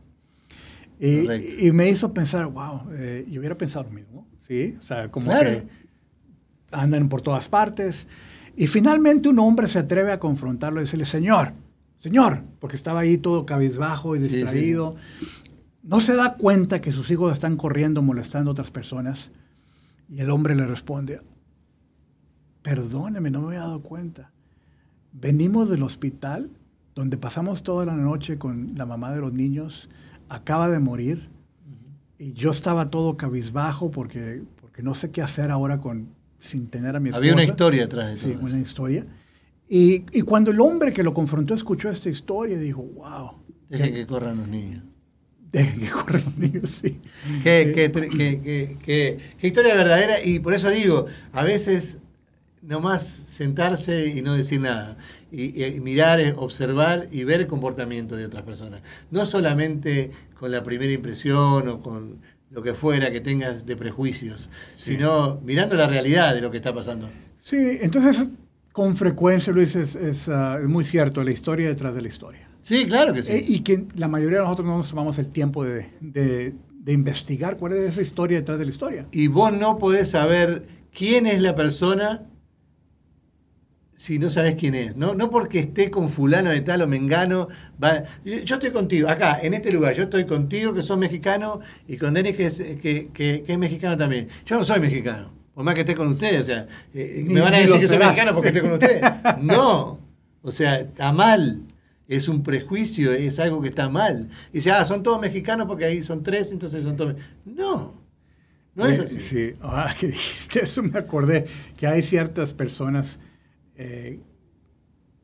Y, 0.98 1.22
correcto. 1.24 1.54
y 1.66 1.72
me 1.72 1.88
hizo 1.88 2.12
pensar, 2.14 2.46
wow, 2.46 2.82
eh, 2.94 3.26
yo 3.30 3.38
hubiera 3.40 3.56
pensado 3.56 3.84
lo 3.84 3.90
mismo, 3.90 4.26
¿sí? 4.46 4.76
O 4.80 4.82
sea, 4.82 5.08
como 5.10 5.26
Claro. 5.26 5.50
que 5.50 5.66
andan 6.72 7.08
por 7.08 7.20
todas 7.22 7.48
partes. 7.48 8.06
Y 8.56 8.66
finalmente 8.66 9.28
un 9.28 9.38
hombre 9.38 9.68
se 9.68 9.80
atreve 9.80 10.12
a 10.12 10.20
confrontarlo 10.20 10.80
y 10.80 10.84
decirle, 10.84 11.04
Señor, 11.04 11.52
Señor, 11.98 12.42
porque 12.60 12.76
estaba 12.76 13.00
ahí 13.00 13.18
todo 13.18 13.46
cabizbajo 13.46 14.14
y 14.14 14.18
Sí, 14.18 14.28
sí, 14.28 14.36
distraído. 14.36 14.96
no 15.82 16.00
se 16.00 16.14
da 16.14 16.34
cuenta 16.34 16.80
que 16.80 16.92
sus 16.92 17.10
hijos 17.10 17.32
están 17.32 17.56
corriendo 17.56 18.02
molestando 18.02 18.50
a 18.50 18.52
otras 18.52 18.70
personas. 18.70 19.32
Y 20.08 20.20
el 20.20 20.30
hombre 20.30 20.54
le 20.54 20.66
responde, 20.66 21.20
perdóneme, 22.62 23.30
no 23.30 23.40
me 23.40 23.46
había 23.48 23.60
dado 23.60 23.80
cuenta. 23.80 24.30
Venimos 25.12 25.68
del 25.70 25.82
hospital 25.82 26.50
donde 26.94 27.16
pasamos 27.16 27.62
toda 27.62 27.84
la 27.86 27.94
noche 27.94 28.38
con 28.38 28.72
la 28.76 28.86
mamá 28.86 29.12
de 29.12 29.20
los 29.20 29.32
niños, 29.32 29.88
acaba 30.28 30.68
de 30.68 30.78
morir 30.78 31.28
y 32.18 32.32
yo 32.34 32.50
estaba 32.50 32.90
todo 32.90 33.16
cabizbajo 33.16 33.90
porque, 33.90 34.42
porque 34.60 34.82
no 34.82 34.94
sé 34.94 35.10
qué 35.10 35.20
hacer 35.22 35.50
ahora 35.50 35.78
con, 35.80 36.08
sin 36.44 36.68
tener 36.68 36.94
a 36.96 37.00
mi 37.00 37.08
esposa. 37.08 37.20
Había 37.20 37.32
una 37.34 37.44
historia 37.44 37.84
atrás 37.84 38.10
de 38.10 38.16
Sí, 38.16 38.32
todo 38.32 38.40
una 38.44 38.48
eso. 38.50 38.58
historia. 38.58 39.06
Y, 39.68 40.04
y 40.12 40.20
cuando 40.22 40.50
el 40.50 40.60
hombre 40.60 40.92
que 40.92 41.02
lo 41.02 41.14
confrontó 41.14 41.54
escuchó 41.54 41.88
esta 41.90 42.08
historia, 42.10 42.58
dijo, 42.58 42.82
wow, 42.82 43.32
Deje 43.70 43.92
que 43.92 44.06
corran 44.06 44.36
los 44.38 44.48
niños. 44.48 44.84
deje 45.52 45.78
que 45.80 45.90
corran 45.90 46.22
los 46.24 46.36
niños, 46.36 46.70
sí. 46.70 47.00
Qué, 47.42 47.72
qué 47.74 47.90
tr- 47.92 48.08
qué- 48.10 48.40
qué- 48.42 48.76
qué- 48.84 49.18
qué 49.38 49.46
historia 49.46 49.74
verdadera 49.74 50.22
y 50.22 50.38
por 50.40 50.52
eso 50.54 50.68
digo, 50.70 51.06
a 51.32 51.42
veces 51.44 51.98
nomás 52.60 53.04
sentarse 53.06 54.08
y 54.08 54.22
no 54.22 54.34
decir 54.34 54.60
nada. 54.60 54.96
Y, 55.32 55.64
y 55.64 55.80
mirar, 55.80 56.20
eh, 56.20 56.32
observar 56.36 57.08
y 57.10 57.24
ver 57.24 57.40
el 57.40 57.46
comportamiento 57.48 58.14
de 58.16 58.26
otras 58.26 58.44
personas. 58.44 58.82
No 59.10 59.26
solamente 59.26 60.10
con 60.38 60.50
la 60.52 60.62
primera 60.62 60.92
impresión 60.92 61.66
o 61.68 61.80
con 61.80 62.18
lo 62.54 62.62
que 62.62 62.74
fuera 62.74 63.10
que 63.10 63.20
tengas 63.20 63.66
de 63.66 63.76
prejuicios, 63.76 64.48
sino 64.78 65.40
mirando 65.44 65.76
la 65.76 65.86
realidad 65.88 66.34
de 66.34 66.40
lo 66.40 66.50
que 66.50 66.56
está 66.58 66.72
pasando. 66.72 67.08
Sí, 67.40 67.78
entonces 67.82 68.28
con 68.72 68.96
frecuencia, 68.96 69.52
Luis, 69.52 69.76
es, 69.76 69.94
es, 69.96 70.28
ah, 70.28 70.58
es 70.60 70.66
muy 70.66 70.84
cierto 70.84 71.22
la 71.22 71.30
historia 71.32 71.68
detrás 71.68 71.94
de 71.94 72.02
la 72.02 72.08
historia. 72.08 72.48
Sí, 72.62 72.86
claro 72.86 73.12
que 73.12 73.22
sí. 73.22 73.32
Eh, 73.32 73.44
y 73.46 73.60
que 73.60 73.84
la 73.96 74.08
mayoría 74.08 74.38
de 74.38 74.44
nosotros 74.44 74.66
no 74.66 74.78
nos 74.78 74.88
tomamos 74.88 75.18
el 75.18 75.30
tiempo 75.30 75.64
de, 75.64 75.90
de- 76.00 76.54
de 76.84 76.92
investigar 76.92 77.56
cuál 77.56 77.72
es 77.74 77.92
esa 77.92 78.02
historia 78.02 78.38
detrás 78.38 78.58
de 78.58 78.64
la 78.66 78.70
historia. 78.70 79.06
Y 79.10 79.26
vos 79.28 79.50
no 79.52 79.78
podés 79.78 80.10
saber 80.10 80.66
quién 80.92 81.26
es 81.26 81.40
la 81.40 81.54
persona 81.54 82.22
si 83.96 84.18
no 84.18 84.28
sabes 84.30 84.56
quién 84.56 84.74
es. 84.74 84.96
No, 84.96 85.14
no 85.14 85.30
porque 85.30 85.60
esté 85.60 85.90
con 85.90 86.10
fulano 86.10 86.50
de 86.50 86.60
tal 86.62 86.82
o 86.82 86.86
mengano. 86.86 87.48
va- 87.82 88.04
yo, 88.24 88.54
estoy 88.56 88.70
contigo, 88.70 89.08
acá, 89.08 89.38
en 89.42 89.54
este 89.54 89.70
lugar, 89.72 89.94
yo 89.94 90.04
estoy 90.04 90.24
contigo 90.26 90.74
que 90.74 90.82
sos 90.82 90.98
mexicano 90.98 91.60
y 91.86 91.96
con 91.96 92.14
Denis 92.14 92.34
que 92.36 92.46
es, 92.46 92.58
que, 92.58 93.08
que- 93.12 93.42
que 93.46 93.52
es 93.52 93.58
mexicano 93.58 93.96
también. 93.96 94.28
Yo 94.46 94.56
no 94.56 94.64
soy 94.64 94.80
mexicano, 94.80 95.30
por 95.54 95.64
más 95.64 95.74
que 95.74 95.80
esté 95.82 95.94
con 95.94 96.08
ustedes. 96.08 96.40
O 96.42 96.44
sea, 96.44 96.66
eh, 96.92 97.22
Ni- 97.26 97.34
me 97.34 97.40
van 97.40 97.54
a 97.54 97.58
decir 97.58 97.78
que 97.80 97.88
soy 97.88 97.98
mexicano 97.98 98.32
porque 98.34 98.48
estoy 98.48 98.62
con 98.62 98.72
ustedes. 98.72 99.02
No, 99.40 100.00
o 100.42 100.52
sea, 100.52 100.80
está 100.80 101.12
mal. 101.12 101.62
Es 102.06 102.28
un 102.28 102.42
prejuicio, 102.42 103.12
es 103.12 103.38
algo 103.38 103.62
que 103.62 103.68
está 103.68 103.88
mal. 103.88 104.28
Y 104.52 104.56
dice, 104.58 104.70
ah, 104.72 104.84
son 104.84 105.02
todos 105.02 105.18
mexicanos 105.20 105.66
porque 105.66 105.86
ahí 105.86 106.02
son 106.02 106.22
tres, 106.22 106.50
entonces 106.52 106.82
son 106.82 106.96
todos. 106.96 107.14
me-". 107.14 107.20
No, 107.54 107.94
no 108.74 108.86
es 108.86 108.98
Eh, 108.98 109.02
así. 109.04 109.20
Sí, 109.20 109.54
ahora 109.62 109.94
que 109.98 110.08
dijiste 110.08 110.64
eso 110.64 110.82
me 110.82 110.98
acordé 110.98 111.46
que 111.78 111.86
hay 111.86 112.02
ciertas 112.02 112.52
personas, 112.52 113.18
eh, 113.76 114.20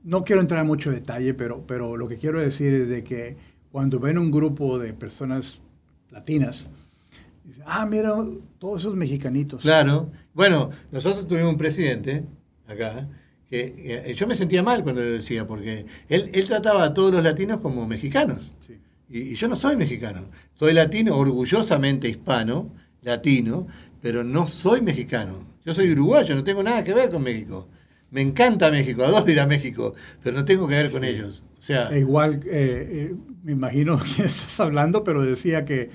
no 0.03 0.25
quiero 0.25 0.41
entrar 0.41 0.61
en 0.61 0.67
mucho 0.67 0.91
detalle, 0.91 1.35
pero, 1.35 1.65
pero 1.67 1.97
lo 1.97 2.09
que 2.09 2.17
quiero 2.17 2.41
decir 2.41 2.73
es 2.73 2.89
de 2.89 3.05
que 3.05 3.37
cuando 3.71 4.01
ven 4.01 4.19
un 4.19 4.31
grupo 4.31 4.79
de 4.79 4.93
personas 4.93 5.61
latinas, 6.11 6.69
dicen, 7.45 7.65
ah, 7.67 7.87
mira, 7.87 8.15
todos 8.59 8.81
esos 8.81 8.97
mexicanitos. 8.97 9.63
Claro. 9.63 10.11
Bueno, 10.35 10.71
nosotros 10.91 11.27
tuvimos 11.27 11.51
un 11.51 11.59
presidente 11.59 12.25
acá 12.67 13.09
que 13.49 14.07
eh, 14.09 14.15
yo 14.15 14.27
me 14.27 14.37
sentía 14.37 14.63
mal 14.63 14.83
cuando 14.83 15.01
lo 15.01 15.11
decía, 15.11 15.47
porque 15.47 15.85
él, 16.09 16.31
él 16.33 16.45
trataba 16.47 16.85
a 16.85 16.95
todos 16.95 17.13
los 17.13 17.23
latinos 17.23 17.61
como 17.61 17.87
mexicanos. 17.87 18.53
Sí. 18.67 18.79
Y, 19.09 19.33
y 19.33 19.35
yo 19.35 19.49
no 19.49 19.57
soy 19.57 19.77
mexicano. 19.77 20.31
Soy 20.55 20.73
latino, 20.73 21.17
orgullosamente 21.17 22.09
hispano, 22.09 22.71
latino, 23.03 23.67
pero 24.01 24.23
no 24.23 24.47
soy 24.47 24.81
mexicano. 24.81 25.45
Yo 25.65 25.75
soy 25.75 25.91
uruguayo, 25.91 26.35
no 26.35 26.45
tengo 26.45 26.63
nada 26.63 26.85
que 26.85 26.95
ver 26.95 27.11
con 27.11 27.23
México. 27.23 27.69
Me 28.11 28.20
encanta 28.23 28.70
México, 28.70 29.05
adoro 29.05 29.31
ir 29.31 29.40
a 29.40 29.46
México, 29.46 29.94
pero 30.23 30.37
no 30.37 30.44
tengo 30.44 30.66
que 30.66 30.75
ver 30.75 30.90
con 30.90 31.05
ellos. 31.05 31.44
O 31.59 31.62
sea, 31.62 31.90
E 31.94 32.01
igual, 32.01 32.40
eh, 32.46 33.11
eh, 33.11 33.14
me 33.44 33.53
imagino 33.53 33.99
quién 34.16 34.27
estás 34.27 34.59
hablando, 34.61 35.05
pero 35.05 35.23
decía 35.23 35.64
que 35.64 35.90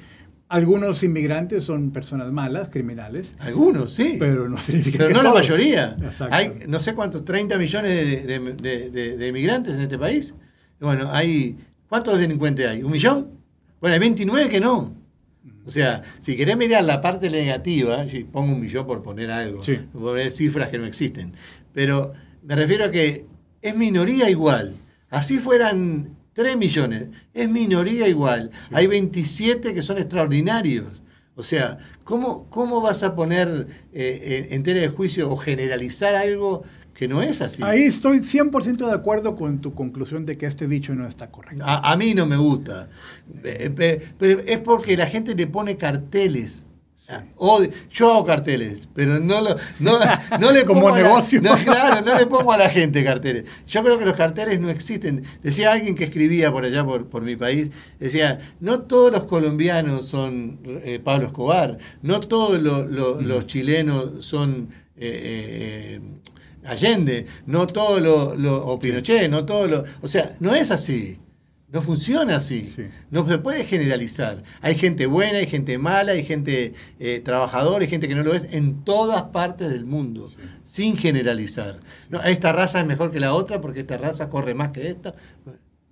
algunos 0.47 1.01
inmigrantes 1.03 1.63
son 1.63 1.91
personas 1.91 2.31
malas, 2.31 2.69
criminales, 2.69 3.35
algunos, 3.39 3.91
sí. 3.93 4.15
pero 4.19 4.47
no 4.47 4.57
significa 4.59 4.99
Pero 4.99 5.09
que 5.09 5.13
no 5.15 5.23
la 5.23 5.33
mayoría. 5.33 5.97
Exacto. 6.01 6.35
Hay 6.35 6.51
no 6.67 6.79
sé 6.79 6.93
cuántos, 6.93 7.25
30 7.25 7.57
millones 7.57 7.91
de, 7.91 8.21
de, 8.39 8.53
de- 8.53 8.89
de- 8.91 9.17
de 9.17 9.27
inmigrantes 9.27 9.73
en 9.75 9.81
este 9.81 9.97
país. 9.97 10.33
Bueno, 10.79 11.09
hay 11.11 11.57
¿cuántos 11.89 12.17
delincuentes 12.19 12.67
hay? 12.67 12.83
¿Un 12.83 12.91
millón? 12.91 13.31
Bueno, 13.81 13.93
hay 13.95 13.99
29 13.99 14.49
que 14.49 14.59
no. 14.59 14.93
O 15.65 15.71
sea, 15.71 16.03
si 16.19 16.35
querés 16.37 16.55
mirar 16.57 16.83
la 16.83 17.01
parte 17.01 17.29
negativa, 17.31 18.05
pongo 18.31 18.53
un 18.53 18.61
millón 18.61 18.85
por 18.85 19.01
poner 19.01 19.31
algo, 19.31 19.63
Sí. 19.63 19.77
por 19.91 20.01
poner 20.03 20.29
cifras 20.31 20.69
que 20.69 20.77
no 20.77 20.85
existen, 20.85 21.33
pero 21.75 22.13
me 22.41 22.55
refiero 22.55 22.85
a 22.85 22.91
que 22.91 23.25
es 23.61 23.75
minoría 23.75 24.29
igual. 24.29 24.75
Así 25.11 25.37
fueran 25.37 26.15
3 26.33 26.57
millones, 26.57 27.03
es 27.33 27.49
minoría 27.49 28.07
igual. 28.07 28.49
Hay 28.71 28.87
27 28.87 29.73
que 29.73 29.81
son 29.83 29.97
extraordinarios. 29.97 31.01
O 31.35 31.43
sea, 31.43 31.77
¿cómo, 32.05 32.49
cómo 32.49 32.79
vas 32.81 33.03
a 33.03 33.13
poner 33.13 33.67
eh, 33.93 34.47
en, 34.51 34.63
tela 34.63 34.79
de 34.79 34.87
juicio 34.87 35.29
o 35.29 35.35
generalizar 35.35 36.15
algo 36.15 36.63
que 36.93 37.09
no 37.09 37.21
es 37.21 37.41
así? 37.41 37.61
Ahí 37.61 37.83
estoy 37.83 38.19
100% 38.19 38.87
de 38.87 38.93
acuerdo 38.93 39.35
con 39.35 39.59
tu 39.59 39.73
conclusión 39.73 40.25
de 40.25 40.37
que 40.37 40.45
este 40.45 40.65
dicho 40.67 40.95
no 40.95 41.05
está 41.05 41.29
correcto. 41.31 41.63
A, 41.65 41.91
a 41.91 41.97
mí 41.97 42.13
no 42.13 42.25
me 42.25 42.37
gusta. 42.37 42.87
Eh, 43.43 43.69
pe- 43.69 44.01
Pero 44.17 44.39
es 44.45 44.59
porque 44.59 44.95
la 44.95 45.07
gente 45.07 45.35
le 45.35 45.45
pone 45.47 45.75
carteles. 45.75 46.67
Yo 47.91 48.11
hago 48.13 48.25
carteles, 48.25 48.87
pero 48.95 49.19
no, 49.19 49.39
lo, 49.41 49.55
no, 49.79 49.99
no 50.39 50.51
le 50.51 50.65
Como 50.65 50.81
pongo 50.81 50.93
a 50.95 50.99
la- 50.99 51.07
negocio. 51.07 51.41
no, 51.41 51.55
claro, 51.57 52.03
no 52.05 52.17
le 52.17 52.25
pongo 52.25 52.51
a 52.51 52.57
la 52.57 52.69
gente 52.69 53.03
carteles. 53.03 53.45
Yo 53.67 53.83
creo 53.83 53.99
que 53.99 54.05
los 54.05 54.15
carteles 54.15 54.59
no 54.59 54.69
existen. 54.69 55.23
Decía 55.43 55.71
alguien 55.73 55.95
que 55.95 56.05
escribía 56.05 56.51
por 56.51 56.65
allá, 56.65 56.83
por, 56.83 57.07
por 57.07 57.21
mi 57.21 57.35
país, 57.35 57.69
decía, 57.99 58.39
no 58.59 58.79
todos 58.81 59.11
los 59.11 59.23
colombianos 59.25 60.07
son 60.07 60.59
eh, 60.83 60.99
Pablo 61.03 61.27
Escobar, 61.27 61.77
no 62.01 62.19
todos 62.19 62.59
lo- 62.61 62.85
lo- 62.85 63.21
los 63.21 63.45
chilenos 63.45 64.25
son 64.25 64.69
eh, 64.97 65.99
eh, 65.99 66.01
Allende, 66.65 67.27
no 67.45 67.67
todos 67.67 68.01
los, 68.01 68.39
lo- 68.39 68.65
o 68.65 68.79
Pinochet, 68.79 69.29
no 69.29 69.45
todos 69.45 69.69
los... 69.69 69.83
O 70.01 70.07
sea, 70.07 70.35
no 70.39 70.55
es 70.55 70.71
así. 70.71 71.19
No 71.67 71.81
funciona 71.81 72.35
así. 72.37 72.71
Sí. 72.75 72.83
No 73.11 73.27
se 73.27 73.37
puede 73.39 73.65
generalizar. 73.65 74.43
Hay 74.61 74.75
gente 74.75 75.07
buena, 75.07 75.39
hay 75.39 75.47
gente 75.47 75.77
mala, 75.77 76.11
hay 76.13 76.23
gente 76.23 76.73
eh, 76.99 77.21
trabajadora, 77.25 77.83
hay 77.83 77.89
gente 77.89 78.07
que 78.07 78.15
no 78.15 78.23
lo 78.23 78.33
es 78.33 78.47
en 78.51 78.83
todas 78.83 79.23
partes 79.23 79.69
del 79.69 79.85
mundo, 79.85 80.31
sin 80.63 80.95
generalizar. 80.95 81.79
No, 82.09 82.21
esta 82.21 82.51
raza 82.53 82.79
es 82.79 82.85
mejor 82.85 83.11
que 83.11 83.19
la 83.19 83.33
otra 83.33 83.61
porque 83.61 83.81
esta 83.81 83.97
raza 83.97 84.29
corre 84.29 84.53
más 84.53 84.69
que 84.69 84.89
esta. 84.89 85.15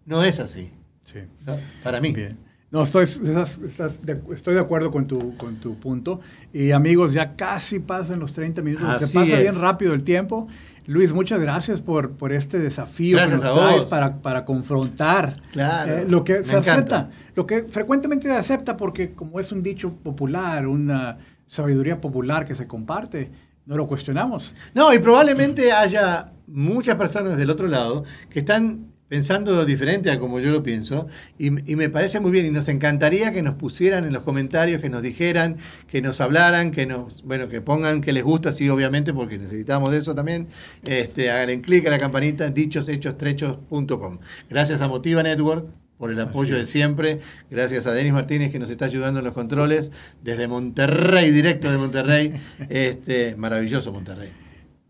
No 0.06 0.24
es 0.24 0.40
así. 0.40 0.72
Sí. 1.06 1.20
¿no? 1.46 1.58
Para 1.84 2.00
mí. 2.00 2.14
Bien. 2.14 2.38
No, 2.72 2.82
estoy, 2.84 3.04
estás- 3.04 3.60
estás 3.60 4.02
de, 4.02 4.20
estoy 4.34 4.56
de 4.56 4.60
acuerdo 4.60 4.90
con 4.90 5.06
tu, 5.06 5.38
con 5.38 5.58
tu 5.58 5.76
punto. 5.80 6.22
Y 6.52 6.72
amigos, 6.72 7.14
ya 7.14 7.36
casi 7.36 7.78
pasan 7.80 8.20
los 8.20 8.34
30 8.34 8.64
minutos. 8.64 8.88
Así 8.90 9.06
Se 9.06 9.14
pasa 9.20 9.36
es. 9.36 9.42
bien 9.42 9.60
rápido 9.62 9.94
el 9.94 10.04
tiempo. 10.04 10.48
Luis, 10.86 11.14
muchas 11.14 11.40
gracias 11.40 11.82
por, 11.82 12.12
por 12.12 12.34
este 12.34 12.60
desafío 12.60 13.18
Gracias 13.18 13.40
que 13.42 13.48
nos 13.48 13.56
traes 13.58 13.86
para, 13.86 14.18
para 14.22 14.46
confrontar 14.46 15.42
Claro, 15.52 15.94
eh, 15.94 16.06
lo 16.08 16.24
que 16.24 16.44
se 16.44 16.58
encanta. 16.58 16.72
acepta. 16.72 17.10
Lo 17.36 17.48
que 17.48 17.64
frecuentemente 17.64 18.28
se 18.28 18.36
acepta 18.36 18.76
porque 18.78 19.14
como 19.14 19.40
es 19.40 19.52
un 19.52 19.64
dicho 19.64 19.94
popular, 19.94 20.68
una 20.68 21.18
sabiduría 21.48 22.02
popular 22.02 22.46
que 22.46 22.56
se 22.56 22.68
comparte, 22.68 23.32
no 23.66 23.78
lo 23.78 23.88
cuestionamos. 23.88 24.56
No, 24.74 24.94
y 24.94 25.00
probablemente 25.00 25.72
haya 25.72 26.32
muchas 26.48 26.96
personas 26.96 27.38
del 27.38 27.50
otro 27.50 27.68
lado 27.68 28.04
que 28.30 28.40
están 28.40 28.93
pensando 29.14 29.64
diferente 29.64 30.10
a 30.10 30.18
como 30.18 30.40
yo 30.40 30.50
lo 30.50 30.64
pienso, 30.64 31.06
y, 31.38 31.50
y 31.72 31.76
me 31.76 31.88
parece 31.88 32.20
muy 32.20 32.32
bien, 32.32 32.48
y 32.48 32.50
nos 32.50 32.68
encantaría 32.68 33.32
que 33.32 33.44
nos 33.44 33.54
pusieran 33.54 34.06
en 34.06 34.12
los 34.12 34.24
comentarios, 34.24 34.82
que 34.82 34.90
nos 34.90 35.04
dijeran, 35.04 35.58
que 35.88 36.02
nos 36.02 36.20
hablaran, 36.20 36.72
que 36.72 36.88
nos, 36.88 37.22
bueno, 37.22 37.48
que 37.48 37.62
pongan 37.62 38.02
que 38.02 38.12
les 38.12 38.24
gusta, 38.24 38.52
sí, 38.52 38.68
obviamente, 38.70 39.14
porque 39.14 39.38
necesitamos 39.38 39.92
de 39.92 40.00
eso 40.00 40.16
también, 40.16 40.48
este, 40.84 41.30
hagan 41.30 41.62
clic 41.62 41.86
a 41.86 41.92
la 41.92 42.00
campanita, 42.00 42.50
dichoshechos.com. 42.50 44.18
Gracias 44.50 44.82
a 44.82 44.88
Motiva 44.88 45.22
Network 45.22 45.68
por 46.00 46.10
el 46.10 46.20
apoyo 46.20 46.58
de 46.58 46.66
siempre, 46.66 47.20
gracias 47.52 47.86
a 47.86 47.92
Denis 47.92 48.14
Martínez 48.14 48.52
que 48.52 48.58
nos 48.58 48.72
está 48.72 48.86
ayudando 48.86 49.20
en 49.20 49.26
los 49.26 49.36
controles, 49.36 49.92
desde 50.24 50.48
Monterrey, 50.48 51.30
directo 51.30 51.70
de 51.70 51.78
Monterrey, 51.78 52.34
este, 52.70 53.36
maravilloso 53.36 53.92
Monterrey. 53.92 54.32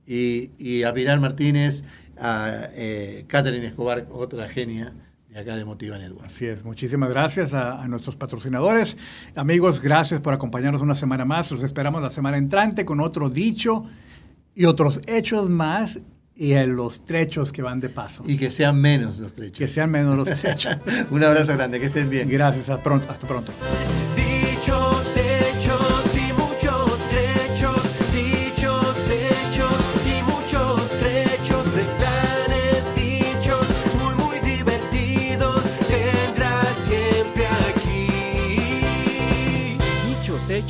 Y, 0.07 0.51
y 0.57 0.83
a 0.83 0.93
Pilar 0.93 1.19
Martínez, 1.19 1.83
a 2.19 2.67
eh, 2.75 3.25
Catherine 3.27 3.67
Escobar, 3.67 4.07
otra 4.11 4.47
genia 4.49 4.93
de 5.29 5.39
acá 5.39 5.55
de 5.55 5.65
Motiva 5.65 5.97
Network. 5.97 6.25
Así 6.25 6.45
es, 6.45 6.63
muchísimas 6.63 7.09
gracias 7.09 7.53
a, 7.53 7.81
a 7.81 7.87
nuestros 7.87 8.15
patrocinadores. 8.15 8.97
Amigos, 9.35 9.81
gracias 9.81 10.21
por 10.21 10.33
acompañarnos 10.33 10.81
una 10.81 10.95
semana 10.95 11.25
más. 11.25 11.51
Los 11.51 11.63
esperamos 11.63 12.01
la 12.01 12.09
semana 12.09 12.37
entrante 12.37 12.85
con 12.85 12.99
otro 12.99 13.29
dicho 13.29 13.85
y 14.55 14.65
otros 14.65 15.01
hechos 15.07 15.49
más 15.49 15.99
y 16.35 16.53
en 16.53 16.75
los 16.75 17.05
trechos 17.05 17.51
que 17.51 17.61
van 17.61 17.79
de 17.79 17.89
paso. 17.89 18.23
Y 18.25 18.37
que 18.37 18.49
sean 18.49 18.79
menos 18.79 19.19
los 19.19 19.33
trechos. 19.33 19.57
Que 19.57 19.67
sean 19.67 19.91
menos 19.91 20.15
los 20.15 20.29
trechos. 20.41 20.77
Un 21.11 21.23
abrazo 21.23 21.53
grande, 21.53 21.79
que 21.79 21.87
estén 21.87 22.09
bien. 22.09 22.29
Gracias, 22.29 22.69
hasta 22.69 22.83
pronto. 22.83 23.05
Hasta 23.09 23.27
pronto. 23.27 23.51
Dichos, 24.15 25.12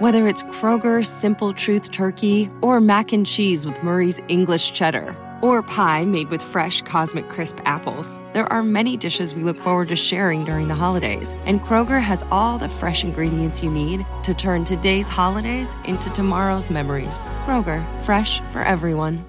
Whether 0.00 0.26
it's 0.26 0.42
Kroger 0.44 1.06
Simple 1.06 1.52
Truth 1.52 1.92
Turkey 1.92 2.50
or 2.62 2.80
mac 2.80 3.12
and 3.12 3.24
cheese 3.24 3.64
with 3.64 3.80
Murray's 3.82 4.20
English 4.26 4.72
Cheddar 4.72 5.16
or 5.40 5.62
pie 5.62 6.04
made 6.04 6.30
with 6.30 6.42
fresh 6.42 6.82
Cosmic 6.82 7.28
Crisp 7.28 7.60
apples, 7.64 8.18
there 8.32 8.52
are 8.52 8.62
many 8.62 8.96
dishes 8.96 9.36
we 9.36 9.44
look 9.44 9.58
forward 9.60 9.88
to 9.88 9.96
sharing 9.96 10.44
during 10.44 10.66
the 10.66 10.74
holidays. 10.74 11.32
And 11.46 11.60
Kroger 11.60 12.02
has 12.02 12.24
all 12.32 12.58
the 12.58 12.68
fresh 12.68 13.04
ingredients 13.04 13.62
you 13.62 13.70
need 13.70 14.04
to 14.24 14.34
turn 14.34 14.64
today's 14.64 15.08
holidays 15.08 15.72
into 15.84 16.10
tomorrow's 16.10 16.70
memories. 16.70 17.26
Kroger, 17.44 17.84
fresh 18.04 18.40
for 18.52 18.62
everyone. 18.62 19.24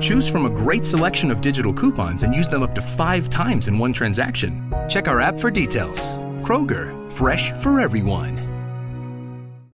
Choose 0.00 0.28
from 0.28 0.46
a 0.46 0.50
great 0.50 0.84
selection 0.84 1.30
of 1.30 1.40
digital 1.40 1.72
coupons 1.72 2.24
and 2.24 2.34
use 2.34 2.48
them 2.48 2.64
up 2.64 2.74
to 2.74 2.80
five 2.80 3.30
times 3.30 3.68
in 3.68 3.78
one 3.78 3.92
transaction. 3.92 4.74
Check 4.88 5.06
our 5.06 5.20
app 5.20 5.38
for 5.38 5.52
details. 5.52 6.14
Kroger, 6.42 7.08
fresh 7.12 7.52
for 7.62 7.80
everyone. 7.80 8.49